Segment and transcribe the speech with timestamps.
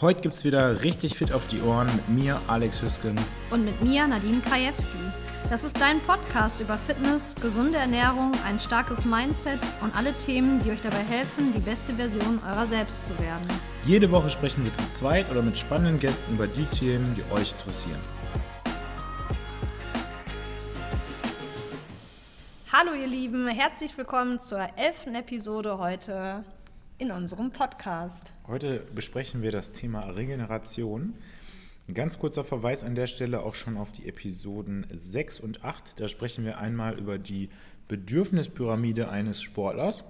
[0.00, 3.16] Heute gibt es wieder richtig fit auf die Ohren mit mir, Alex Hüsken.
[3.50, 4.96] Und mit mir, Nadine Krajewski.
[5.50, 10.70] Das ist dein Podcast über Fitness, gesunde Ernährung, ein starkes Mindset und alle Themen, die
[10.70, 13.42] euch dabei helfen, die beste Version eurer selbst zu werden.
[13.86, 17.50] Jede Woche sprechen wir zu zweit oder mit spannenden Gästen über die Themen, die euch
[17.50, 17.98] interessieren.
[22.70, 26.44] Hallo ihr Lieben, herzlich willkommen zur elften Episode heute
[26.98, 28.32] in unserem Podcast.
[28.48, 31.14] Heute besprechen wir das Thema Regeneration.
[31.86, 36.00] Ein ganz kurzer Verweis an der Stelle auch schon auf die Episoden 6 und 8.
[36.00, 37.50] Da sprechen wir einmal über die
[37.86, 40.02] Bedürfnispyramide eines Sportlers.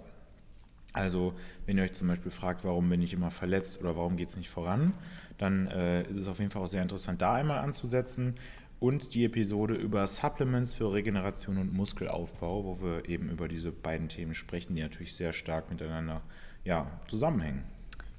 [0.94, 1.34] Also,
[1.66, 4.38] wenn ihr euch zum Beispiel fragt, warum bin ich immer verletzt oder warum geht es
[4.38, 4.94] nicht voran,
[5.36, 8.34] dann äh, ist es auf jeden Fall auch sehr interessant, da einmal anzusetzen.
[8.80, 14.08] Und die Episode über Supplements für Regeneration und Muskelaufbau, wo wir eben über diese beiden
[14.08, 16.22] Themen sprechen, die natürlich sehr stark miteinander
[16.68, 17.64] ja, zusammenhängen.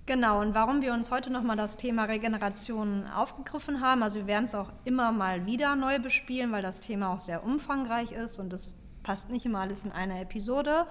[0.07, 4.45] Genau, und warum wir uns heute nochmal das Thema Regeneration aufgegriffen haben, also wir werden
[4.45, 8.51] es auch immer mal wieder neu bespielen, weil das Thema auch sehr umfangreich ist und
[8.51, 10.87] es passt nicht immer alles in einer Episode.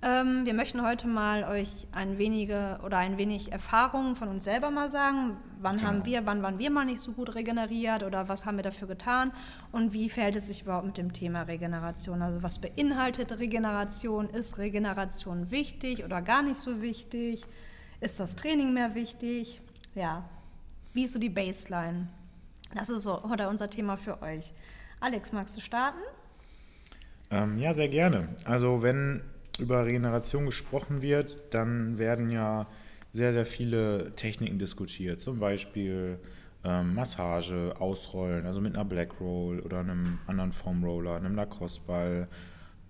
[0.00, 4.70] Ähm, wir möchten heute mal euch ein wenige oder ein wenig Erfahrungen von uns selber
[4.70, 5.38] mal sagen.
[5.60, 5.88] Wann genau.
[5.88, 8.86] haben wir, wann waren wir mal nicht so gut regeneriert oder was haben wir dafür
[8.86, 9.32] getan
[9.72, 12.22] und wie verhält es sich überhaupt mit dem Thema Regeneration?
[12.22, 14.30] Also was beinhaltet Regeneration?
[14.30, 17.44] Ist Regeneration wichtig oder gar nicht so wichtig?
[18.00, 19.60] Ist das Training mehr wichtig?
[19.96, 20.28] Ja,
[20.92, 22.06] wie ist so die Baseline?
[22.72, 24.52] Das ist so oder unser Thema für euch.
[25.00, 25.98] Alex, magst du starten?
[27.32, 28.28] Ähm, ja, sehr gerne.
[28.44, 29.22] Also wenn
[29.58, 32.66] über Regeneration gesprochen wird, dann werden ja
[33.12, 35.20] sehr, sehr viele Techniken diskutiert.
[35.20, 36.18] Zum Beispiel
[36.64, 42.28] ähm, Massage, Ausrollen, also mit einer Black Roll oder einem anderen Foam Roller, einem Lacrosse-Ball,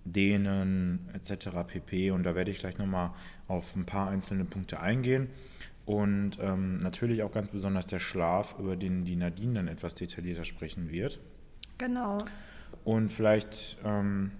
[0.05, 1.49] Dehnen etc.
[1.67, 2.11] pp.
[2.11, 3.11] Und da werde ich gleich nochmal
[3.47, 5.29] auf ein paar einzelne Punkte eingehen.
[5.85, 10.43] Und ähm, natürlich auch ganz besonders der Schlaf, über den die Nadine dann etwas detaillierter
[10.43, 11.19] sprechen wird.
[11.77, 12.19] Genau.
[12.83, 14.31] Und vielleicht ähm,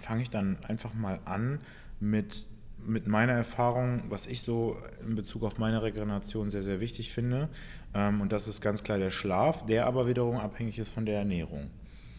[0.00, 1.60] fange ich dann einfach mal an
[2.00, 2.46] mit,
[2.84, 7.48] mit meiner Erfahrung, was ich so in Bezug auf meine Regeneration sehr, sehr wichtig finde.
[7.94, 11.18] Ähm, und das ist ganz klar der Schlaf, der aber wiederum abhängig ist von der
[11.18, 11.70] Ernährung.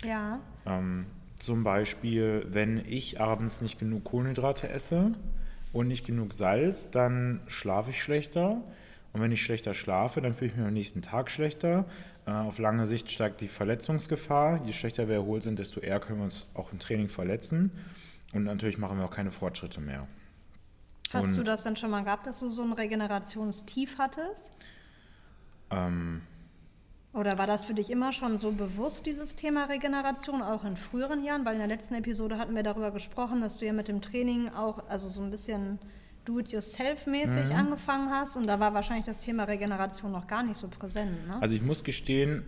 [0.04, 0.40] Ja.
[0.66, 1.06] Ähm,
[1.40, 5.14] zum Beispiel, wenn ich abends nicht genug Kohlenhydrate esse
[5.74, 8.62] und nicht genug Salz, dann schlafe ich schlechter.
[9.14, 11.86] Und wenn ich schlechter schlafe, dann fühle ich mich am nächsten Tag schlechter.
[12.26, 14.62] Äh, auf lange Sicht steigt die Verletzungsgefahr.
[14.66, 17.72] Je schlechter wir erholt sind, desto eher können wir uns auch im Training verletzen.
[18.34, 20.08] Und natürlich machen wir auch keine Fortschritte mehr.
[21.12, 24.58] Hast Und, du das denn schon mal gehabt, dass du so ein Regenerationstief hattest?
[25.70, 26.22] Ähm,
[27.14, 31.24] Oder war das für dich immer schon so bewusst, dieses Thema Regeneration, auch in früheren
[31.24, 31.44] Jahren?
[31.44, 34.50] Weil in der letzten Episode hatten wir darüber gesprochen, dass du ja mit dem Training
[34.50, 35.80] auch, also so ein bisschen
[36.26, 37.56] do-it-yourself-mäßig mhm.
[37.56, 41.28] angefangen hast und da war wahrscheinlich das Thema Regeneration noch gar nicht so präsent.
[41.28, 41.42] Ne?
[41.42, 42.44] Also ich muss gestehen,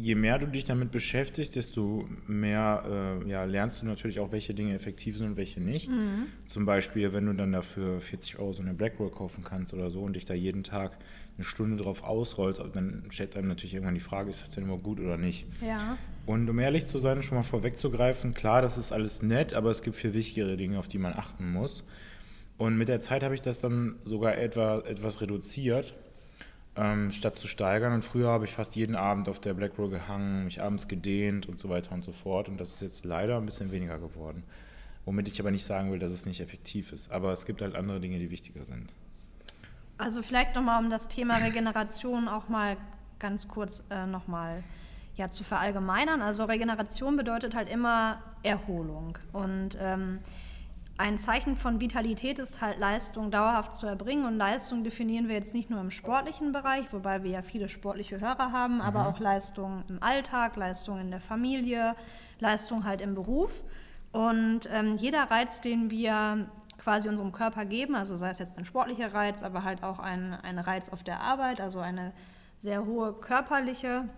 [0.00, 4.54] je mehr du dich damit beschäftigst, desto mehr äh, ja, lernst du natürlich auch, welche
[4.54, 5.88] Dinge effektiv sind und welche nicht.
[5.88, 6.26] Mhm.
[6.46, 10.00] Zum Beispiel, wenn du dann dafür 40 Euro so eine Blackroll kaufen kannst oder so
[10.00, 10.96] und dich da jeden Tag
[11.36, 14.78] eine Stunde drauf ausrollst, dann stellt einem natürlich irgendwann die Frage, ist das denn immer
[14.78, 15.46] gut oder nicht?
[15.60, 15.98] Ja.
[16.24, 19.82] Und um ehrlich zu sein, schon mal vorwegzugreifen, klar, das ist alles nett, aber es
[19.82, 21.84] gibt viel wichtigere Dinge, auf die man achten muss.
[22.58, 25.94] Und mit der Zeit habe ich das dann sogar etwa, etwas reduziert,
[26.74, 27.92] ähm, statt zu steigern.
[27.92, 31.46] Und früher habe ich fast jeden Abend auf der Black Roll gehangen, mich abends gedehnt
[31.46, 32.48] und so weiter und so fort.
[32.48, 34.42] Und das ist jetzt leider ein bisschen weniger geworden.
[35.04, 37.12] Womit ich aber nicht sagen will, dass es nicht effektiv ist.
[37.12, 38.90] Aber es gibt halt andere Dinge, die wichtiger sind.
[39.98, 42.76] Also vielleicht nochmal, um das Thema Regeneration auch mal
[43.18, 44.62] ganz kurz äh, nochmal
[45.16, 46.20] ja, zu verallgemeinern.
[46.22, 49.18] Also Regeneration bedeutet halt immer Erholung.
[49.32, 50.18] Und ähm,
[50.98, 55.52] ein Zeichen von Vitalität ist halt Leistung dauerhaft zu erbringen und Leistung definieren wir jetzt
[55.52, 58.80] nicht nur im sportlichen Bereich, wobei wir ja viele sportliche Hörer haben, mhm.
[58.80, 61.94] aber auch Leistung im Alltag, Leistung in der Familie,
[62.40, 63.62] Leistung halt im Beruf.
[64.12, 66.48] Und ähm, jeder Reiz, den wir
[66.78, 70.32] quasi unserem Körper geben, also sei es jetzt ein sportlicher Reiz, aber halt auch ein,
[70.42, 72.12] ein Reiz auf der Arbeit, also eine
[72.58, 74.08] sehr hohe körperliche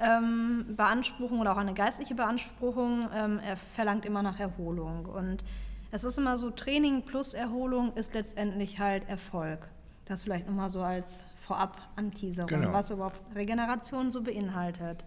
[0.00, 5.06] ähm, Beanspruchung oder auch eine geistliche Beanspruchung, ähm, er verlangt immer nach Erholung.
[5.06, 5.44] Und
[5.90, 9.68] es ist immer so, Training plus Erholung ist letztendlich halt Erfolg.
[10.04, 12.72] Das vielleicht nochmal so als Vorab-Anteaserung, genau.
[12.72, 15.04] was überhaupt Regeneration so beinhaltet.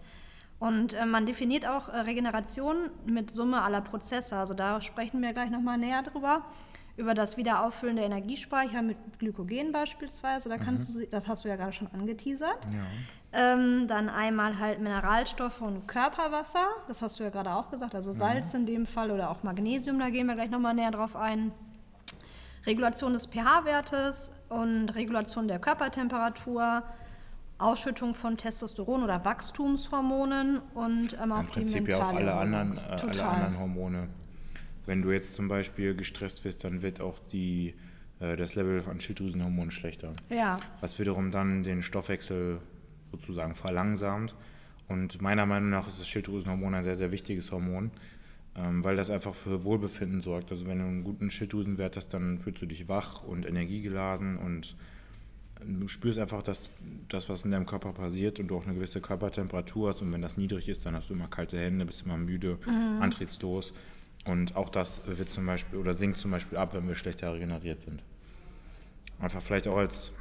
[0.58, 4.36] Und äh, man definiert auch äh, Regeneration mit Summe aller Prozesse.
[4.36, 6.44] Also da sprechen wir gleich nochmal näher drüber.
[6.96, 10.48] Über das Wiederauffüllen der Energiespeicher mit Glykogen beispielsweise.
[10.48, 11.00] Da kannst mhm.
[11.00, 12.66] du, das hast du ja gerade schon angeteasert.
[12.66, 12.80] Ja.
[13.34, 18.12] Ähm, dann einmal halt Mineralstoffe und Körperwasser, das hast du ja gerade auch gesagt, also
[18.12, 18.60] Salz mhm.
[18.60, 21.50] in dem Fall oder auch Magnesium, da gehen wir gleich nochmal näher drauf ein.
[22.66, 26.82] Regulation des pH-Wertes und Regulation der Körpertemperatur,
[27.58, 32.80] Ausschüttung von Testosteron oder Wachstumshormonen und ähm, auch Im Prinzip ja auch alle anderen, äh,
[32.80, 34.08] alle anderen Hormone.
[34.84, 37.74] Wenn du jetzt zum Beispiel gestresst wirst, dann wird auch die,
[38.20, 40.12] äh, das Level an Schilddrüsenhormonen schlechter.
[40.28, 40.56] Ja.
[40.80, 42.60] Was wiederum dann den Stoffwechsel
[43.12, 44.34] sozusagen verlangsamt.
[44.88, 47.92] Und meiner Meinung nach ist das Schilddrüsenhormon ein sehr, sehr wichtiges Hormon,
[48.56, 50.50] ähm, weil das einfach für Wohlbefinden sorgt.
[50.50, 54.76] Also wenn du einen guten Schilddrüsenwert hast, dann fühlst du dich wach und energiegeladen und
[55.66, 56.72] du spürst einfach, dass
[57.08, 60.22] das, was in deinem Körper passiert und du auch eine gewisse Körpertemperatur hast und wenn
[60.22, 63.00] das niedrig ist, dann hast du immer kalte Hände, bist immer müde, mhm.
[63.00, 63.72] antriebslos.
[64.24, 67.80] Und auch das wird zum Beispiel oder sinkt zum Beispiel ab, wenn wir schlechter regeneriert
[67.80, 68.02] sind.
[69.18, 70.12] Einfach vielleicht auch als,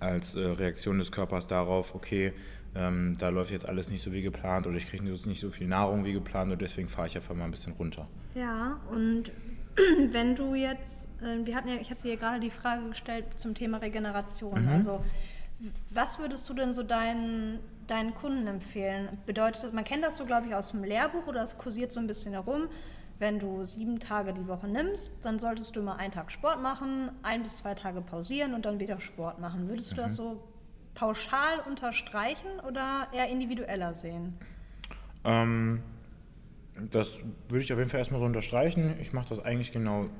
[0.00, 2.32] als äh, Reaktion des Körpers darauf, okay,
[2.74, 5.66] ähm, da läuft jetzt alles nicht so wie geplant oder ich kriege nicht so viel
[5.66, 8.08] Nahrung wie geplant und deswegen fahre ich einfach mal ein bisschen runter.
[8.34, 9.30] Ja, und
[10.10, 13.54] wenn du jetzt, äh, wir hatten ja, ich hatte dir gerade die Frage gestellt zum
[13.54, 14.62] Thema Regeneration.
[14.62, 14.68] Mhm.
[14.68, 15.04] Also
[15.90, 19.08] was würdest du denn so deinen, deinen Kunden empfehlen?
[19.26, 22.00] Bedeutet das, man kennt das so, glaube ich, aus dem Lehrbuch oder das kursiert so
[22.00, 22.68] ein bisschen herum
[23.24, 27.08] wenn du sieben Tage die Woche nimmst, dann solltest du immer einen Tag Sport machen,
[27.22, 29.66] ein bis zwei Tage pausieren und dann wieder Sport machen.
[29.66, 30.00] Würdest du mhm.
[30.00, 30.44] das so
[30.92, 34.34] pauschal unterstreichen oder eher individueller sehen?
[35.24, 35.82] Ähm,
[36.90, 37.18] das
[37.48, 38.94] würde ich auf jeden Fall erstmal so unterstreichen.
[39.00, 40.10] Ich mache das eigentlich genau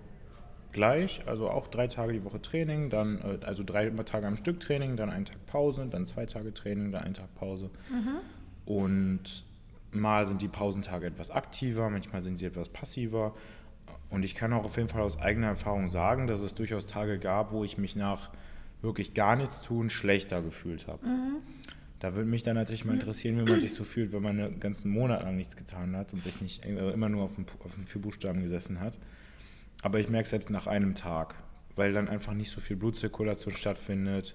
[0.72, 4.60] gleich, also auch drei Tage die Woche Training, dann äh, also drei Tage am Stück
[4.60, 7.68] Training, dann einen Tag Pause, dann zwei Tage Training, dann einen Tag Pause.
[7.90, 8.20] Mhm.
[8.64, 9.44] Und
[9.94, 13.34] Mal sind die Pausentage etwas aktiver, manchmal sind sie etwas passiver.
[14.10, 17.18] Und ich kann auch auf jeden Fall aus eigener Erfahrung sagen, dass es durchaus Tage
[17.18, 18.30] gab, wo ich mich nach
[18.82, 21.06] wirklich gar nichts tun schlechter gefühlt habe.
[21.06, 21.36] Mhm.
[22.00, 24.60] Da würde mich dann natürlich mal interessieren, wie man sich so fühlt, wenn man einen
[24.60, 27.74] ganzen Monat lang nichts getan hat und sich nicht also immer nur auf dem, auf
[27.74, 28.98] dem vier Buchstaben gesessen hat.
[29.82, 31.34] Aber ich merke es jetzt nach einem Tag,
[31.76, 34.34] weil dann einfach nicht so viel Blutzirkulation stattfindet.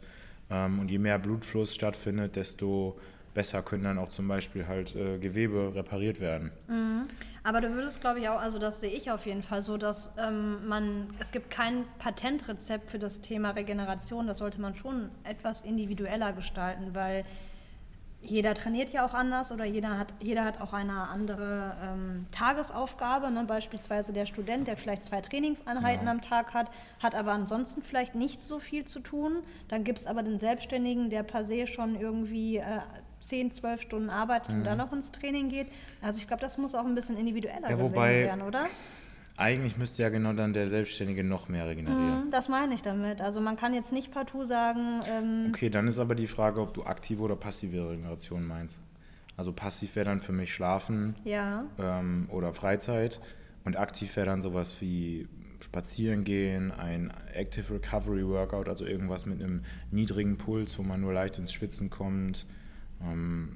[0.49, 2.99] Ähm, und je mehr Blutfluss stattfindet, desto
[3.33, 6.51] besser können dann auch zum Beispiel halt äh, Gewebe repariert werden.
[6.67, 7.07] Mhm.
[7.43, 10.13] Aber du würdest, glaube ich, auch, also das sehe ich auf jeden Fall so, dass
[10.17, 14.27] ähm, man, es gibt kein Patentrezept für das Thema Regeneration.
[14.27, 17.25] Das sollte man schon etwas individueller gestalten, weil
[18.21, 23.31] jeder trainiert ja auch anders oder jeder hat, jeder hat auch eine andere ähm, Tagesaufgabe.
[23.31, 23.45] Ne?
[23.45, 26.11] Beispielsweise der Student, der vielleicht zwei Trainingseinheiten ja.
[26.11, 29.37] am Tag hat, hat aber ansonsten vielleicht nicht so viel zu tun.
[29.69, 32.81] Dann gibt es aber den Selbstständigen, der per se schon irgendwie äh,
[33.19, 34.57] 10, 12 Stunden arbeitet mhm.
[34.57, 35.67] und dann noch ins Training geht.
[36.01, 38.67] Also ich glaube, das muss auch ein bisschen individueller ja, wobei, gesehen werden, oder?
[39.37, 42.25] Eigentlich müsste ja genau dann der Selbstständige noch mehr regenerieren.
[42.25, 43.21] Mhm, das meine ich damit.
[43.21, 44.99] Also man kann jetzt nicht partout sagen.
[45.09, 48.79] Ähm okay, dann ist aber die Frage, ob du aktive oder passive Regeneration meinst.
[49.37, 51.63] Also passiv wäre dann für mich Schlafen ja.
[51.77, 53.21] ähm, oder Freizeit
[53.63, 55.29] und aktiv wäre dann sowas wie
[55.61, 61.13] Spazieren gehen, ein Active Recovery Workout, also irgendwas mit einem niedrigen Puls, wo man nur
[61.13, 62.45] leicht ins Schwitzen kommt
[63.03, 63.49] ähm,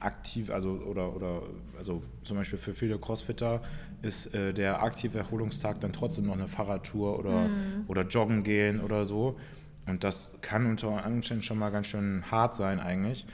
[0.00, 1.42] aktiv, also oder, oder
[1.78, 3.62] also zum Beispiel für viele Crossfitter
[4.02, 7.84] ist äh, der aktive Erholungstag dann trotzdem noch eine Fahrradtour oder, mhm.
[7.88, 9.38] oder Joggen gehen oder so.
[9.86, 13.26] Und das kann unter Umständen schon mal ganz schön hart sein eigentlich.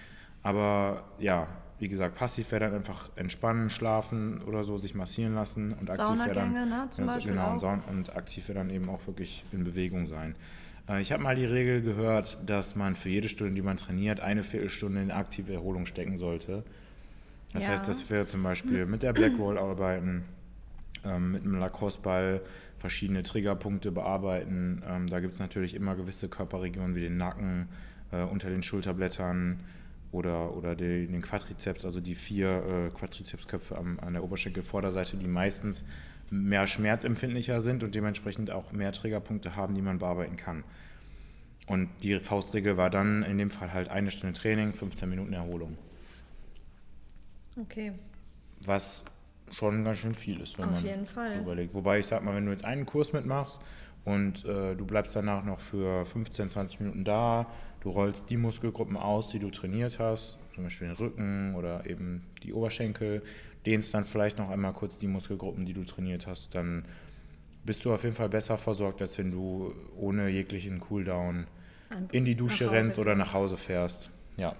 [0.42, 1.46] Aber ja,
[1.78, 6.18] wie gesagt, passiv wäre dann einfach entspannen, schlafen oder so, sich massieren lassen und aktiv
[6.18, 10.34] wäre dann ne, genau, und, und aktiv wäre dann eben auch wirklich in Bewegung sein.
[10.88, 14.20] Äh, ich habe mal die Regel gehört, dass man für jede Stunde, die man trainiert,
[14.20, 16.64] eine Viertelstunde in aktive Erholung stecken sollte.
[17.52, 17.72] Das ja.
[17.72, 20.24] heißt, dass wir zum Beispiel mit der Black Roll arbeiten,
[21.04, 22.40] ähm, mit einem Lacrosse-Ball
[22.78, 24.82] verschiedene Triggerpunkte bearbeiten.
[24.86, 27.68] Ähm, da gibt es natürlich immer gewisse Körperregionen wie den Nacken,
[28.12, 29.60] äh, unter den Schulterblättern
[30.12, 35.28] oder, oder die, den Quadrizeps, also die vier äh, Quadrizepsköpfe an, an der Oberschenkelvorderseite, die
[35.28, 35.84] meistens
[36.30, 40.64] mehr schmerzempfindlicher sind und dementsprechend auch mehr Triggerpunkte haben, die man bearbeiten kann.
[41.66, 45.76] Und die Faustregel war dann in dem Fall halt eine Stunde Training, 15 Minuten Erholung.
[47.56, 47.92] Okay.
[48.62, 49.04] Was
[49.52, 51.38] schon ganz schön viel ist, wenn Auf man jeden Fall.
[51.38, 51.74] überlegt.
[51.74, 53.60] Wobei ich sag mal, wenn du jetzt einen Kurs mitmachst
[54.04, 57.46] und äh, du bleibst danach noch für 15, 20 Minuten da,
[57.80, 62.24] du rollst die Muskelgruppen aus, die du trainiert hast, zum Beispiel den Rücken oder eben
[62.42, 63.22] die Oberschenkel,
[63.66, 66.84] dehnst dann vielleicht noch einmal kurz die Muskelgruppen, die du trainiert hast, dann
[67.64, 71.46] bist du auf jeden Fall besser versorgt, als wenn du ohne jeglichen Cooldown
[72.12, 74.10] in die Dusche rennst oder nach Hause fährst.
[74.36, 74.54] Ja.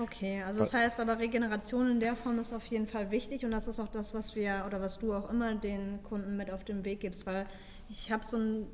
[0.00, 3.50] Okay, also das heißt aber Regeneration in der Form ist auf jeden Fall wichtig und
[3.50, 6.64] das ist auch das, was wir oder was du auch immer den Kunden mit auf
[6.64, 7.46] den Weg gibst, weil
[7.90, 8.66] ich habe so ein,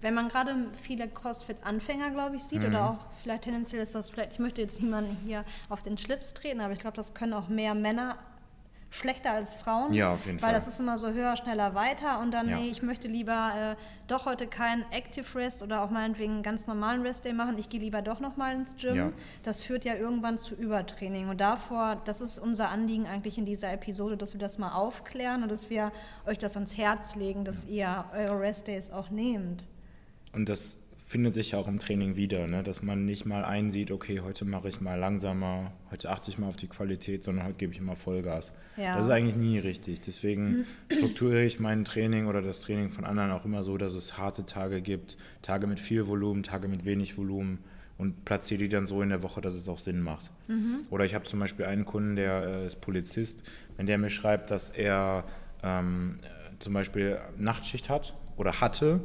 [0.00, 2.68] wenn man gerade viele CrossFit-Anfänger, glaube ich, sieht mhm.
[2.68, 6.32] oder auch vielleicht tendenziell ist das vielleicht, ich möchte jetzt niemanden hier auf den Schlips
[6.32, 8.16] treten, aber ich glaube, das können auch mehr Männer
[8.92, 9.94] schlechter als Frauen.
[9.94, 10.54] Ja, auf jeden weil Fall.
[10.54, 12.58] das ist immer so höher, schneller, weiter und dann, Ja.
[12.58, 16.66] nee, ich möchte lieber äh, doch heute keinen Active Rest oder auch meinetwegen einen ganz
[16.66, 17.56] normalen Rest Day machen.
[17.58, 18.94] Ich gehe lieber doch nochmal ins Gym.
[18.94, 19.10] Ja.
[19.44, 21.30] Das führt ja irgendwann zu Übertraining.
[21.30, 25.42] Und davor, das ist unser Anliegen eigentlich in dieser Episode, dass wir das mal aufklären
[25.42, 25.90] und dass wir
[26.26, 29.64] euch das ans Herz legen, dass ihr eure Rest Days auch nehmt.
[30.34, 30.78] Und das
[31.12, 32.62] findet sich ja auch im Training wieder, ne?
[32.62, 36.48] dass man nicht mal einsieht, okay, heute mache ich mal langsamer, heute achte ich mal
[36.48, 38.54] auf die Qualität, sondern heute gebe ich mal Vollgas.
[38.78, 38.96] Ja.
[38.96, 40.00] Das ist eigentlich nie richtig.
[40.00, 44.16] Deswegen strukturiere ich mein Training oder das Training von anderen auch immer so, dass es
[44.16, 47.58] harte Tage gibt, Tage mit viel Volumen, Tage mit wenig Volumen
[47.98, 50.32] und platziere die dann so in der Woche, dass es auch Sinn macht.
[50.88, 53.42] Oder ich habe zum Beispiel einen Kunden, der äh, ist Polizist,
[53.76, 55.24] wenn der mir schreibt, dass er
[55.62, 59.00] ähm, äh, zum Beispiel Nachtschicht hat oder hatte,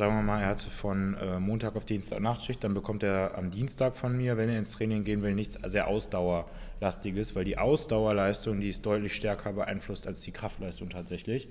[0.00, 3.50] sagen wir mal, er hatte von äh, Montag auf Dienstag Nachtschicht, dann bekommt er am
[3.50, 8.60] Dienstag von mir, wenn er ins Training gehen will, nichts sehr Ausdauerlastiges, weil die Ausdauerleistung,
[8.60, 11.48] die ist deutlich stärker beeinflusst als die Kraftleistung tatsächlich.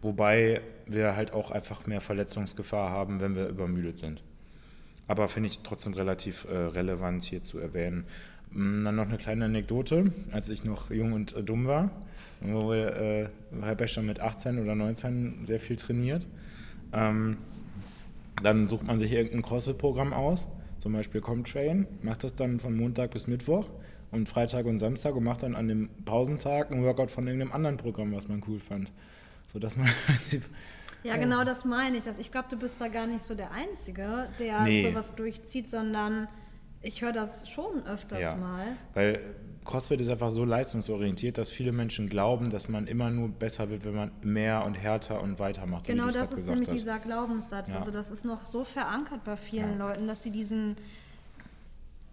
[0.00, 4.22] Wobei wir halt auch einfach mehr Verletzungsgefahr haben, wenn wir übermüdet sind.
[5.08, 8.04] Aber finde ich trotzdem relativ äh, relevant hier zu erwähnen.
[8.52, 11.90] Mm, Dann noch eine kleine Anekdote, als ich noch jung und äh, dumm war,
[12.40, 13.28] wo wir, äh,
[13.60, 16.28] habe ich schon mit 18 oder 19 sehr viel trainiert.
[16.92, 17.38] Ähm,
[18.42, 20.48] dann sucht man sich irgendein CrossFit-Programm aus,
[20.78, 23.68] zum Beispiel Comtrain, macht das dann von Montag bis Mittwoch
[24.10, 27.76] und Freitag und Samstag und macht dann an dem Pausentag ein Workout von irgendeinem anderen
[27.76, 28.92] Programm, was man cool fand.
[29.46, 30.42] Sodass man im Prinzip
[31.04, 32.04] Ja, genau das meine ich.
[32.04, 34.82] Dass ich glaube, du bist da gar nicht so der Einzige, der Nee.
[34.82, 36.28] sowas durchzieht, sondern
[36.82, 38.34] ich höre das schon öfters Ja.
[38.36, 38.76] mal.
[38.94, 39.20] Weil
[39.64, 43.84] CrossFit ist einfach so leistungsorientiert, dass viele Menschen glauben, dass man immer nur besser wird,
[43.84, 45.86] wenn man mehr und härter und weiter macht.
[45.86, 46.78] Genau das ist nämlich hast.
[46.78, 47.68] dieser Glaubenssatz.
[47.68, 47.76] Ja.
[47.78, 49.88] Also das ist noch so verankert bei vielen Ja.
[49.88, 50.76] Leuten, dass sie diesen,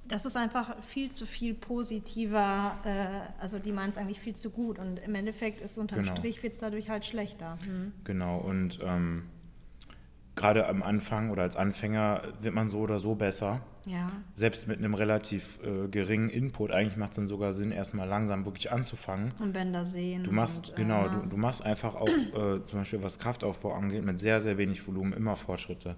[0.07, 4.51] das ist einfach viel zu viel positiver, äh, also die meinen es eigentlich viel zu
[4.51, 6.15] gut und im Endeffekt ist unterm Genau.
[6.15, 7.57] Strich wird es dadurch halt schlechter.
[7.65, 7.93] Hm.
[8.03, 9.23] Genau, und ähm,
[10.39, 13.61] gerade am Anfang oder als Anfänger wird man so oder so besser.
[13.85, 14.07] Ja.
[14.33, 18.45] Selbst mit einem relativ äh, geringen Input, eigentlich macht es dann sogar Sinn, erstmal langsam
[18.45, 19.33] wirklich anzufangen.
[19.39, 20.23] Und Bänder sehen.
[20.23, 23.73] Du machst, und, genau, äh, du, du machst einfach auch, äh, zum Beispiel was Kraftaufbau
[23.73, 25.97] angeht, mit sehr, sehr wenig Volumen immer Fortschritte.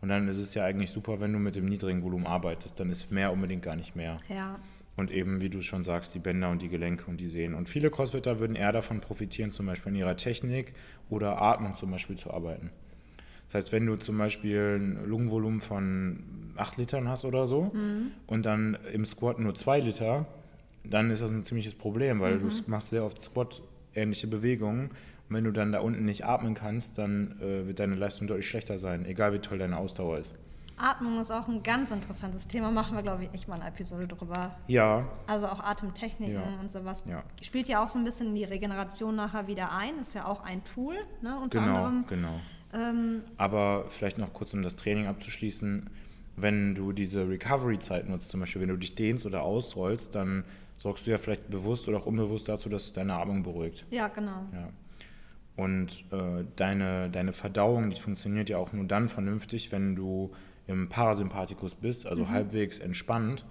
[0.00, 2.78] Und dann ist es ja eigentlich super, wenn du mit dem niedrigen Volumen arbeitest.
[2.78, 4.16] Dann ist mehr unbedingt gar nicht mehr.
[4.28, 4.58] Ja.
[4.96, 7.54] Und eben, wie du schon sagst, die Bänder und die Gelenke und die Sehnen.
[7.54, 10.74] Und viele Crossfitter würden eher davon profitieren, zum Beispiel in ihrer Technik
[11.08, 12.72] oder Atmung zum Beispiel zu arbeiten.
[13.48, 17.72] Das heißt, wenn du zum Beispiel ein Lungenvolumen von 8 Litern hast oder so
[18.26, 20.26] und dann im Squat nur 2 Liter,
[20.84, 24.90] dann ist das ein ziemliches Problem, weil du machst sehr oft Squat-ähnliche Bewegungen.
[25.28, 28.48] Und wenn du dann da unten nicht atmen kannst, dann äh, wird deine Leistung deutlich
[28.48, 30.34] schlechter sein, egal wie toll deine Ausdauer ist.
[30.78, 32.70] Atmung ist auch ein ganz interessantes Thema.
[32.70, 34.54] Machen wir, glaube ich, echt mal eine Episode drüber.
[34.68, 36.60] Ja, Also auch Atemtechniken Ja.
[36.60, 37.04] und sowas.
[37.08, 37.24] Ja.
[37.42, 39.98] Spielt ja auch so ein bisschen die Regeneration nachher wieder ein.
[40.00, 42.04] Ist ja auch ein Tool, ne, unter genau, anderem.
[42.08, 42.40] genau.
[42.72, 45.88] Ähm, Aber vielleicht noch kurz, um das Training abzuschließen,
[46.36, 50.44] wenn du diese Recovery-Zeit nutzt, zum Beispiel wenn du dich dehnst oder ausrollst, dann
[50.76, 53.86] sorgst du ja vielleicht bewusst oder auch unbewusst dazu, dass deine Atmung beruhigt.
[53.90, 54.44] ja, genau.
[54.52, 54.68] Ja.
[55.56, 60.30] Und äh, deine, deine Verdauung, die funktioniert ja auch nur dann vernünftig, wenn du
[60.68, 63.44] im Parasympathikus bist, also halbwegs entspannt.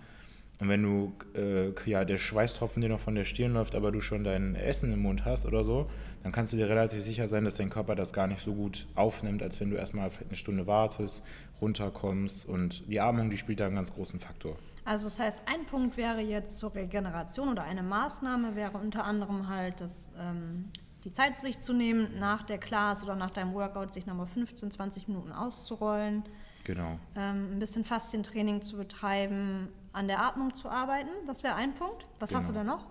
[0.60, 4.00] Und wenn du, äh, ja, der Schweißtropfen dir noch von der Stirn läuft, aber du
[4.00, 5.90] schon dein Essen im Mund hast oder so,
[6.28, 8.86] dann kannst du dir relativ sicher sein, dass dein Körper das gar nicht so gut
[8.96, 11.24] aufnimmt, als wenn du erstmal eine Stunde wartest,
[11.62, 12.46] runterkommst.
[12.46, 14.58] Und die Atmung, die spielt da einen ganz großen Faktor.
[14.84, 19.48] Also das heißt, ein Punkt wäre jetzt zur Regeneration oder eine Maßnahme wäre unter anderem
[19.48, 20.66] halt, dass ähm,
[21.06, 24.70] die Zeit sich zu nehmen, nach der Class oder nach deinem Workout sich nochmal 15,
[24.70, 26.24] 20 Minuten auszurollen,
[26.66, 27.00] Genau.
[27.16, 31.08] ähm, ein bisschen Faszientraining zu betreiben, an der Atmung zu arbeiten.
[31.26, 32.06] Das wäre ein Punkt.
[32.20, 32.66] Was hast du Genau.
[32.66, 32.86] da noch?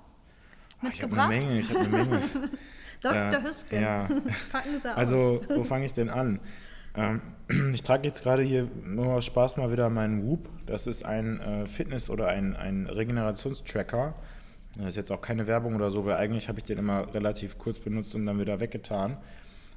[0.82, 2.22] Ah, ich habe eine Menge, ich habe eine Menge.
[3.12, 3.40] Dr.
[3.40, 4.08] Äh, Hüsken, ja.
[4.52, 4.96] packen Sie aus.
[4.96, 6.40] Also, wo fange ich denn an?
[6.94, 7.20] Ähm,
[7.74, 10.48] ich trage jetzt gerade hier nur aus Spaß mal wieder meinen Whoop.
[10.66, 14.14] Das ist ein äh, Fitness- oder ein, ein Regenerationstracker.
[14.76, 17.56] Das ist jetzt auch keine Werbung oder so, weil eigentlich habe ich den immer relativ
[17.58, 19.16] kurz benutzt und dann wieder weggetan.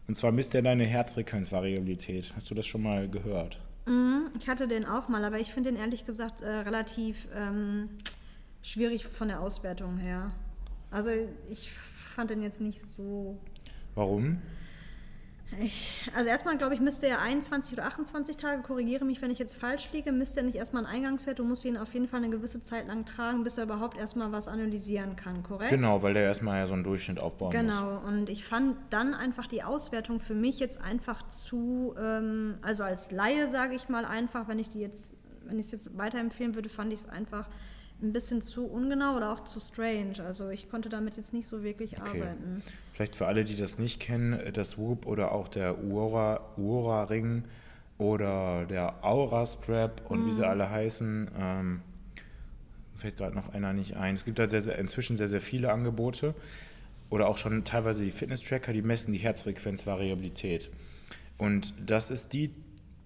[0.07, 2.33] Und zwar misst er deine Herzfrequenzvariabilität.
[2.35, 3.59] Hast du das schon mal gehört?
[3.85, 7.89] Mhm, Ich hatte den auch mal, aber ich finde den ehrlich gesagt äh, relativ ähm,
[8.61, 10.31] schwierig von der Auswertung her.
[10.91, 11.11] Also
[11.49, 11.71] ich
[12.19, 13.37] fand den jetzt nicht so.
[13.95, 14.41] Warum?
[15.63, 19.39] Ich, also erstmal glaube ich, müsste er 21 oder 28 Tage, korrigiere mich, wenn ich
[19.39, 22.21] jetzt falsch liege, müsste er nicht erstmal einen Eingangswert, du musst ihn auf jeden Fall
[22.21, 25.69] eine gewisse Zeit lang tragen, bis er überhaupt erstmal was analysieren kann, korrekt?
[25.69, 27.61] Genau, weil der erstmal ja so einen Durchschnitt aufbauen muss.
[27.61, 32.83] Genau, und ich fand dann einfach die Auswertung für mich jetzt einfach zu, ähm, also
[32.83, 36.53] als Laie sage ich mal einfach, wenn ich die jetzt, wenn ich es jetzt weiterempfehlen
[36.53, 37.47] würde, fand ich es einfach
[38.01, 40.23] ein bisschen zu ungenau oder auch zu strange.
[40.25, 42.21] Also ich konnte damit jetzt nicht so wirklich Okay.
[42.21, 42.63] arbeiten.
[42.93, 47.43] Vielleicht für alle, die das nicht kennen, das Whoop oder auch der Uora, Uora Ring
[47.97, 51.81] oder der Aura Strap und wie sie alle heißen, ähm,
[52.97, 54.15] fällt gerade noch einer nicht ein.
[54.15, 56.35] Es gibt halt sehr, sehr, inzwischen sehr, sehr viele Angebote
[57.09, 60.69] oder auch schon teilweise die Fitness-Tracker, die messen die Herzfrequenzvariabilität.
[61.37, 62.51] Und das ist die,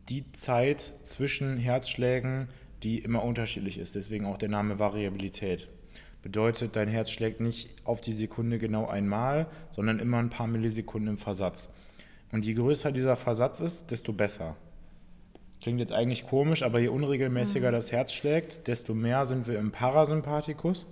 [0.09, 2.47] die Zeit zwischen Herzschlägen,
[2.83, 3.95] die immer unterschiedlich ist.
[3.95, 5.69] Deswegen auch der Name Variabilität.
[6.21, 11.09] Bedeutet, dein Herz schlägt nicht auf die Sekunde genau einmal, sondern immer ein paar Millisekunden
[11.09, 11.69] im Versatz.
[12.31, 14.55] Und je größer dieser Versatz ist, desto besser.
[15.61, 19.71] Klingt jetzt eigentlich komisch, aber je unregelmäßiger das Herz schlägt, desto mehr sind wir im
[19.71, 20.85] Parasympathikus.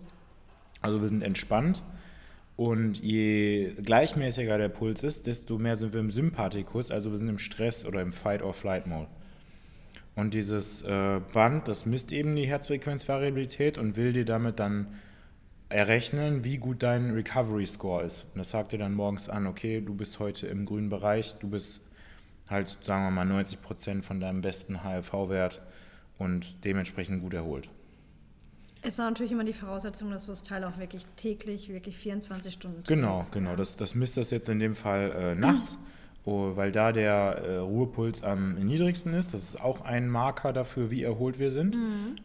[0.81, 1.83] Also wir sind entspannt.
[2.57, 7.29] Und je gleichmäßiger der Puls ist, desto mehr sind wir im Sympathikus, also wir sind
[7.29, 9.07] im Stress oder im Fight-or-Flight-Mode.
[10.15, 14.87] Und dieses äh, Band, das misst eben die Herzfrequenzvariabilität und will dir damit dann
[15.69, 18.25] errechnen, wie gut dein Recovery Score ist.
[18.33, 21.49] Und das sagt dir dann morgens an, okay, du bist heute im grünen Bereich, du
[21.49, 21.81] bist
[22.49, 25.61] halt, sagen wir mal, 90 Prozent von deinem besten HLV-Wert
[26.17, 27.69] und dementsprechend gut erholt.
[28.83, 32.53] Es war natürlich immer die Voraussetzung, dass du das Teil auch wirklich täglich, wirklich 24
[32.53, 33.51] Stunden Genau, trägst, genau.
[33.51, 33.55] ja.
[33.55, 35.85] Das, das misst das jetzt in dem Fall äh, nachts, oh,
[36.25, 39.33] weil da der äh, Ruhepuls am niedrigsten ist.
[39.33, 41.75] Das ist auch ein Marker dafür, wie erholt wir sind.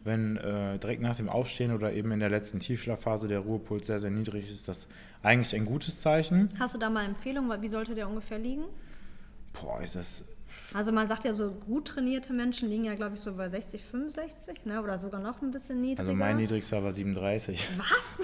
[0.03, 3.99] Wenn äh, direkt nach dem Aufstehen oder eben in der letzten Tiefschlafphase der Ruhepuls sehr,
[3.99, 4.87] sehr niedrig ist, ist das
[5.23, 6.49] eigentlich ein gutes Zeichen.
[6.59, 8.65] Hast du da mal Empfehlungen, wie sollte der ungefähr liegen?
[9.53, 10.25] Boah, ist das.
[10.73, 13.83] Also man sagt ja so, gut trainierte Menschen liegen ja, glaube ich, so bei 60,
[13.83, 14.81] 65, ne?
[14.83, 16.01] oder sogar noch ein bisschen niedriger.
[16.01, 17.67] Also mein niedrigster war 37.
[17.77, 18.21] Was?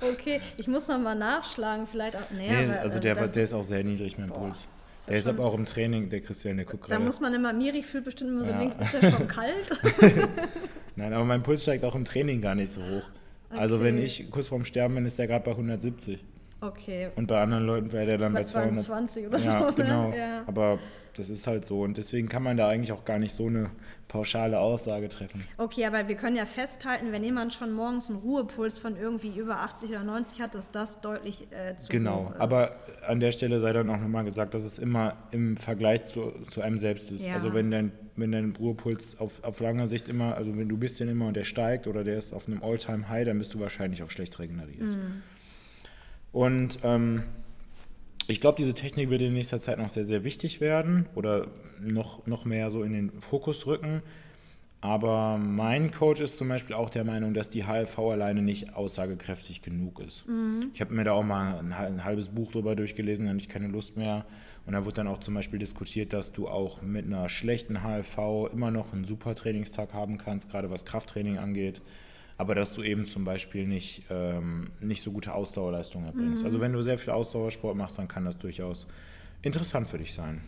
[0.12, 2.30] okay, ich muss noch mal nachschlagen, vielleicht auch.
[2.30, 4.60] Nee, Nee, also äh, der, war- der ist auch sehr niedrig, mein Puls.
[4.60, 4.66] ist
[5.06, 7.04] ja Der ist aber auch im Training, der Christian, der guckt Da gerade.
[7.04, 8.58] muss man immer, Miri fühlt bestimmt immer so Ja.
[8.58, 9.78] links, ist ja schon kalt.
[10.96, 13.02] Nein, aber mein Puls steigt auch im Training gar nicht so hoch.
[13.50, 14.04] Also wenn Okay.
[14.06, 16.18] ich kurz vorm Sterben bin, ist der gerade bei 170.
[16.60, 17.10] Okay.
[17.16, 18.84] Und bei anderen Leuten wäre der dann Bei bei 200.
[18.84, 19.72] 22 oder ja, so, ne?
[19.76, 20.12] genau.
[20.16, 20.42] Ja.
[20.46, 20.78] Aber
[21.18, 21.80] das ist halt so.
[21.80, 23.70] Und deswegen kann man da eigentlich auch gar nicht so eine
[24.08, 25.44] pauschale Aussage treffen.
[25.58, 29.60] Okay, aber wir können ja festhalten, wenn jemand schon morgens einen Ruhepuls von irgendwie über
[29.60, 32.26] 80 oder 90 hat, dass das deutlich äh, zu Genau.
[32.26, 32.40] hoch ist.
[32.40, 32.72] Aber
[33.06, 36.60] an der Stelle sei dann auch nochmal gesagt, dass es immer im Vergleich zu, zu
[36.60, 37.26] einem selbst ist.
[37.26, 37.34] Ja.
[37.34, 41.00] Also wenn dein, wenn dein Ruhepuls auf, auf lange Sicht immer, also wenn du bist
[41.00, 44.02] den immer und der steigt oder der ist auf einem All-Time-High, dann bist du wahrscheinlich
[44.02, 44.82] auch schlecht regeneriert.
[44.82, 45.22] Mhm.
[46.32, 47.22] Und ähm,
[48.28, 51.46] ich glaube, diese Technik wird in nächster Zeit noch sehr, sehr wichtig werden oder
[51.80, 54.02] noch, noch mehr so in den Fokus rücken.
[54.80, 59.62] Aber mein Coach ist zum Beispiel auch der Meinung, dass die HLV alleine nicht aussagekräftig
[59.62, 60.24] genug ist.
[60.74, 63.48] Ich habe mir da auch mal ein, ein halbes Buch drüber durchgelesen, dann hatte ich
[63.48, 64.26] keine Lust mehr.
[64.66, 68.52] Und da wird dann auch zum Beispiel diskutiert, dass du auch mit einer schlechten HLV
[68.52, 71.80] immer noch einen super Trainingstag haben kannst, gerade was Krafttraining angeht.
[72.38, 76.44] Aber dass du eben zum Beispiel nicht, ähm, nicht so gute Ausdauerleistungen erbringst.
[76.44, 78.86] Also wenn du sehr viel Ausdauersport machst, dann kann das durchaus
[79.42, 80.42] interessant für dich sein.